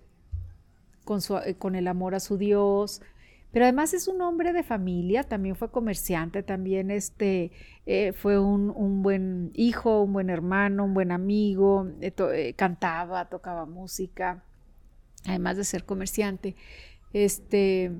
con, 1.04 1.20
eh, 1.46 1.54
con 1.54 1.76
el 1.76 1.86
amor 1.86 2.16
a 2.16 2.20
su 2.20 2.36
Dios, 2.36 3.00
pero 3.52 3.64
además 3.64 3.94
es 3.94 4.08
un 4.08 4.20
hombre 4.22 4.52
de 4.52 4.64
familia, 4.64 5.22
también 5.22 5.54
fue 5.54 5.70
comerciante, 5.70 6.42
también 6.42 6.90
este, 6.90 7.52
eh, 7.86 8.12
fue 8.12 8.40
un, 8.40 9.02
buen 9.02 9.52
hijo, 9.54 10.02
un 10.02 10.14
buen 10.14 10.30
hermano, 10.30 10.84
un 10.84 10.94
buen 10.94 11.12
amigo, 11.12 11.86
cantaba, 12.56 13.28
tocaba 13.28 13.66
música, 13.66 14.42
además 15.26 15.58
de 15.58 15.64
ser 15.64 15.84
comerciante. 15.84 16.56
Este, 17.12 17.92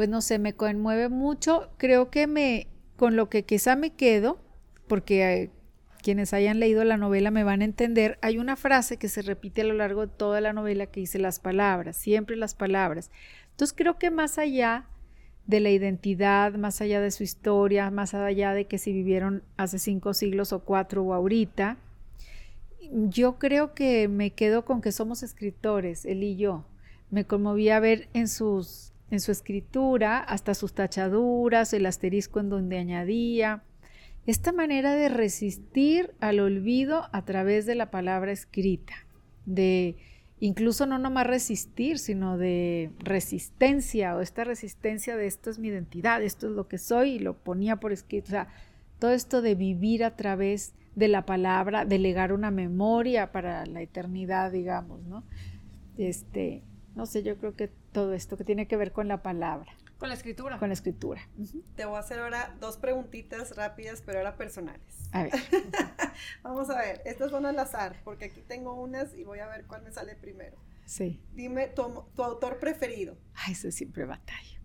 pues 0.00 0.08
no 0.08 0.22
sé, 0.22 0.38
me 0.38 0.54
conmueve 0.54 1.10
mucho. 1.10 1.68
Creo 1.76 2.08
que 2.08 2.26
me, 2.26 2.68
con 2.96 3.16
lo 3.16 3.28
que 3.28 3.44
quizá 3.44 3.76
me 3.76 3.90
quedo, 3.92 4.40
porque 4.88 5.30
eh, 5.30 5.50
quienes 6.02 6.32
hayan 6.32 6.58
leído 6.58 6.84
la 6.84 6.96
novela 6.96 7.30
me 7.30 7.44
van 7.44 7.60
a 7.60 7.66
entender, 7.66 8.18
hay 8.22 8.38
una 8.38 8.56
frase 8.56 8.96
que 8.96 9.10
se 9.10 9.20
repite 9.20 9.60
a 9.60 9.64
lo 9.64 9.74
largo 9.74 10.06
de 10.06 10.12
toda 10.16 10.40
la 10.40 10.54
novela 10.54 10.86
que 10.86 11.00
dice 11.00 11.18
las 11.18 11.38
palabras, 11.38 11.98
siempre 11.98 12.36
las 12.36 12.54
palabras. 12.54 13.10
Entonces 13.50 13.76
creo 13.76 13.98
que 13.98 14.10
más 14.10 14.38
allá 14.38 14.86
de 15.44 15.60
la 15.60 15.68
identidad, 15.68 16.54
más 16.54 16.80
allá 16.80 17.02
de 17.02 17.10
su 17.10 17.22
historia, 17.22 17.90
más 17.90 18.14
allá 18.14 18.54
de 18.54 18.66
que 18.68 18.78
si 18.78 18.94
vivieron 18.94 19.42
hace 19.58 19.78
cinco 19.78 20.14
siglos 20.14 20.54
o 20.54 20.60
cuatro 20.60 21.04
o 21.04 21.12
ahorita, 21.12 21.76
yo 22.90 23.38
creo 23.38 23.74
que 23.74 24.08
me 24.08 24.30
quedo 24.30 24.64
con 24.64 24.80
que 24.80 24.92
somos 24.92 25.22
escritores, 25.22 26.06
él 26.06 26.22
y 26.22 26.36
yo. 26.36 26.64
Me 27.10 27.26
conmovía 27.26 27.80
ver 27.80 28.08
en 28.14 28.28
sus 28.28 28.89
en 29.10 29.20
su 29.20 29.32
escritura, 29.32 30.18
hasta 30.18 30.54
sus 30.54 30.72
tachaduras, 30.72 31.72
el 31.72 31.86
asterisco 31.86 32.40
en 32.40 32.48
donde 32.48 32.78
añadía. 32.78 33.62
Esta 34.26 34.52
manera 34.52 34.94
de 34.94 35.08
resistir 35.08 36.14
al 36.20 36.40
olvido 36.40 37.08
a 37.12 37.24
través 37.24 37.66
de 37.66 37.74
la 37.74 37.90
palabra 37.90 38.32
escrita, 38.32 38.94
de 39.46 39.96
incluso 40.38 40.86
no 40.86 40.98
nomás 40.98 41.26
resistir, 41.26 41.98
sino 41.98 42.38
de 42.38 42.92
resistencia 42.98 44.16
o 44.16 44.20
esta 44.20 44.44
resistencia 44.44 45.16
de 45.16 45.26
esto 45.26 45.50
es 45.50 45.58
mi 45.58 45.68
identidad, 45.68 46.22
esto 46.22 46.48
es 46.48 46.52
lo 46.52 46.68
que 46.68 46.78
soy 46.78 47.12
y 47.12 47.18
lo 47.18 47.34
ponía 47.34 47.76
por 47.76 47.92
escrito. 47.92 48.28
O 48.28 48.30
sea, 48.30 48.48
todo 48.98 49.12
esto 49.12 49.42
de 49.42 49.54
vivir 49.54 50.04
a 50.04 50.14
través 50.16 50.74
de 50.94 51.08
la 51.08 51.24
palabra, 51.24 51.84
de 51.84 51.98
legar 51.98 52.32
una 52.32 52.50
memoria 52.50 53.32
para 53.32 53.66
la 53.66 53.80
eternidad, 53.80 54.52
digamos, 54.52 55.02
¿no? 55.04 55.24
Este, 55.96 56.62
no 56.94 57.06
sé, 57.06 57.22
yo 57.22 57.36
creo 57.38 57.54
que 57.54 57.68
todo 57.92 58.14
esto 58.14 58.36
que 58.36 58.44
tiene 58.44 58.66
que 58.66 58.76
ver 58.76 58.92
con 58.92 59.08
la 59.08 59.22
palabra. 59.22 59.72
Con 59.98 60.08
la 60.08 60.14
escritura. 60.14 60.58
Con 60.58 60.70
la 60.70 60.72
escritura. 60.72 61.20
Te 61.76 61.84
voy 61.84 61.96
a 61.96 61.98
hacer 61.98 62.20
ahora 62.20 62.56
dos 62.58 62.78
preguntitas 62.78 63.54
rápidas, 63.54 64.02
pero 64.04 64.18
ahora 64.18 64.36
personales. 64.36 65.10
A 65.12 65.24
ver. 65.24 65.32
Vamos 66.42 66.70
a 66.70 66.78
ver, 66.78 67.02
estas 67.04 67.30
son 67.30 67.44
al 67.44 67.58
azar, 67.58 67.96
porque 68.02 68.26
aquí 68.26 68.40
tengo 68.40 68.74
unas 68.74 69.14
y 69.14 69.24
voy 69.24 69.40
a 69.40 69.48
ver 69.48 69.66
cuál 69.66 69.82
me 69.82 69.92
sale 69.92 70.14
primero. 70.14 70.56
Sí. 70.86 71.20
Dime 71.34 71.68
tu, 71.68 72.04
tu 72.16 72.22
autor 72.22 72.58
preferido. 72.58 73.18
Ay, 73.34 73.52
eso 73.52 73.70
siempre 73.70 74.06
batalla. 74.06 74.60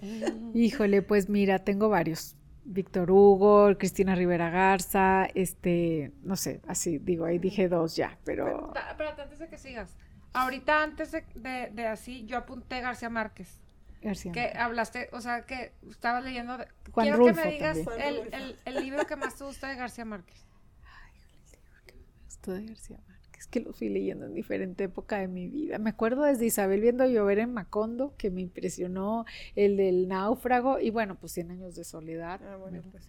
Híjole, 0.54 1.02
pues 1.02 1.28
mira, 1.28 1.64
tengo 1.64 1.88
varios. 1.88 2.34
Víctor 2.64 3.10
Hugo, 3.10 3.76
Cristina 3.78 4.14
Rivera 4.14 4.50
Garza, 4.50 5.26
este, 5.34 6.12
no 6.22 6.36
sé, 6.36 6.60
así 6.68 6.98
digo, 6.98 7.24
ahí 7.24 7.38
dije 7.38 7.66
dos 7.68 7.96
ya, 7.96 8.18
pero... 8.24 8.74
Espérate, 8.74 9.22
antes 9.22 9.38
de 9.38 9.48
que 9.48 9.56
sigas. 9.56 9.96
Ahorita 10.32 10.82
antes 10.82 11.12
de, 11.12 11.24
de, 11.72 11.86
así, 11.86 12.24
yo 12.26 12.38
apunté 12.38 12.80
García 12.80 13.10
Márquez. 13.10 13.60
García 14.02 14.32
Que 14.32 14.52
hablaste, 14.56 15.08
o 15.12 15.20
sea, 15.20 15.46
que 15.46 15.72
estabas 15.90 16.22
leyendo... 16.24 16.56
Juan 16.92 17.06
quiero 17.06 17.18
Rulfo 17.18 17.34
que 17.34 17.44
me 17.44 17.52
digas 17.52 17.78
el, 17.98 18.32
el, 18.32 18.56
el, 18.64 18.74
libro 18.82 19.06
que 19.06 19.16
más 19.16 19.36
te 19.36 19.44
gusta 19.44 19.68
de 19.68 19.76
García 19.76 20.04
Márquez. 20.04 20.46
Ay, 20.84 21.20
el 21.46 21.52
libro 21.52 21.80
que 21.86 21.94
más 21.94 22.12
me 22.14 22.24
gustó 22.24 22.52
de 22.52 22.66
García 22.66 22.98
Márquez 22.98 23.18
es 23.38 23.46
que 23.46 23.60
lo 23.60 23.72
fui 23.72 23.88
leyendo 23.88 24.26
en 24.26 24.34
diferente 24.34 24.84
época 24.84 25.18
de 25.18 25.28
mi 25.28 25.48
vida. 25.48 25.78
Me 25.78 25.90
acuerdo 25.90 26.24
desde 26.24 26.46
Isabel 26.46 26.80
viendo 26.80 27.06
llover 27.06 27.38
en 27.38 27.52
Macondo, 27.52 28.14
que 28.16 28.30
me 28.30 28.40
impresionó 28.40 29.24
el 29.54 29.76
del 29.76 30.08
náufrago, 30.08 30.80
y 30.80 30.90
bueno, 30.90 31.14
pues 31.14 31.32
100 31.32 31.52
años 31.52 31.76
de 31.76 31.84
soledad. 31.84 32.40
Ah, 32.44 32.56
bueno, 32.56 32.82
pues 32.90 33.08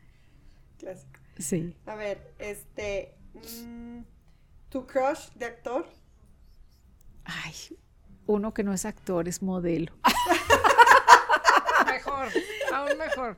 clásico. 0.77 1.19
Sí. 1.38 1.75
A 1.86 1.95
ver, 1.95 2.19
este, 2.38 3.15
mmm, 3.34 4.01
¿tu 4.69 4.86
crush 4.86 5.32
de 5.34 5.45
actor? 5.45 5.88
Ay, 7.25 7.53
uno 8.25 8.53
que 8.53 8.63
no 8.63 8.73
es 8.73 8.86
actor, 8.86 9.27
es 9.27 9.41
modelo. 9.41 9.93
mejor, 11.86 12.27
aún 12.73 12.97
mejor. 12.97 13.38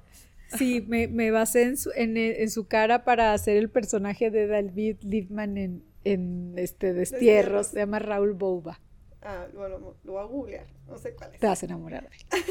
Sí, 0.58 0.84
me, 0.88 1.08
me 1.08 1.32
basé 1.32 1.64
en 1.64 1.78
su, 1.78 1.92
en, 1.96 2.18
en 2.18 2.50
su 2.50 2.68
cara 2.68 3.06
para 3.06 3.34
hacer 3.34 3.58
el 3.58 3.70
personaje 3.70 4.30
de 4.32 4.48
David 4.48 4.98
Liebman 5.02 5.58
en, 5.58 5.84
en 6.04 6.54
este 6.58 6.94
Destierros, 6.94 7.68
se 7.68 7.80
llama 7.80 8.00
Raúl 8.00 8.34
Bouba. 8.34 8.80
Ah, 9.24 9.46
bueno, 9.54 9.96
lo 10.04 10.14
voy 10.14 10.22
a 10.22 10.26
googlear, 10.26 10.68
no 10.88 10.98
sé 10.98 11.14
cuál 11.14 11.36
es. 11.36 11.40
Te 11.40 11.48
vas 11.48 11.62
a 11.62 11.66
enamorar 11.68 12.10
de 12.10 12.16
él. 12.16 12.44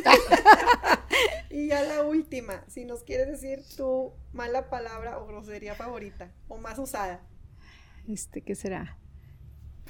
y 1.51 1.67
ya 1.67 1.83
la 1.83 2.05
última, 2.05 2.65
si 2.69 2.85
nos 2.85 3.03
quieres 3.03 3.27
decir 3.27 3.61
tu 3.77 4.13
mala 4.33 4.71
palabra 4.71 5.19
o 5.19 5.27
grosería 5.27 5.75
favorita, 5.75 6.31
o 6.47 6.59
más 6.59 6.79
usada. 6.79 7.23
Este, 8.09 8.43
¿qué 8.43 8.55
será? 8.55 8.99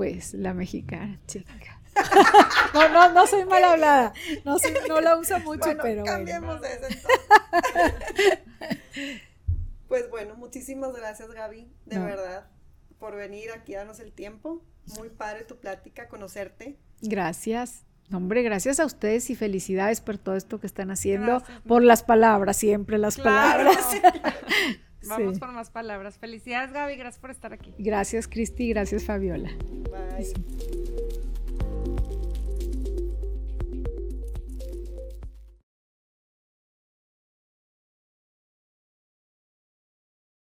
Pues 0.00 0.32
la 0.32 0.54
mexicana, 0.54 1.20
chica. 1.26 1.78
No, 2.72 2.88
no, 2.88 3.12
no 3.12 3.26
soy 3.26 3.44
mal 3.44 3.62
hablada. 3.62 4.14
No, 4.46 4.58
soy, 4.58 4.72
no 4.88 4.98
la 5.02 5.16
uso 5.18 5.38
mucho, 5.40 5.58
bueno, 5.66 5.82
pero 5.82 6.04
cambiemos 6.04 6.58
bueno. 6.58 6.74
eso 6.74 6.86
entonces. 6.86 8.38
Pues 9.88 10.08
bueno, 10.08 10.36
muchísimas 10.36 10.94
gracias 10.94 11.28
Gaby, 11.30 11.70
de 11.84 11.96
No. 11.96 12.04
verdad, 12.06 12.46
por 12.98 13.14
venir 13.14 13.50
aquí 13.52 13.74
a 13.74 13.78
darnos 13.80 14.00
el 14.00 14.12
tiempo. 14.12 14.62
Muy 14.96 15.10
padre 15.10 15.44
tu 15.44 15.58
plática, 15.58 16.08
conocerte. 16.08 16.78
Gracias. 17.02 17.82
Hombre, 18.10 18.42
gracias 18.42 18.80
a 18.80 18.86
ustedes 18.86 19.28
y 19.28 19.34
felicidades 19.36 20.00
por 20.00 20.16
todo 20.16 20.36
esto 20.36 20.60
que 20.60 20.66
están 20.66 20.90
haciendo, 20.90 21.40
Gracias. 21.40 21.60
por 21.66 21.82
las 21.82 22.02
palabras, 22.04 22.56
siempre 22.56 22.96
las 22.96 23.16
Claro. 23.16 23.70
palabras. 23.70 23.86
Vamos 25.08 25.34
Sí. 25.34 25.40
por 25.40 25.52
más 25.52 25.70
palabras. 25.70 26.18
Felicidades, 26.18 26.72
Gaby. 26.72 26.96
Gracias 26.96 27.20
por 27.20 27.30
estar 27.30 27.52
aquí. 27.52 27.74
Gracias, 27.78 28.28
Cristi, 28.28 28.68
gracias, 28.68 29.04
Fabiola. 29.04 29.50
Bye. 29.90 31.09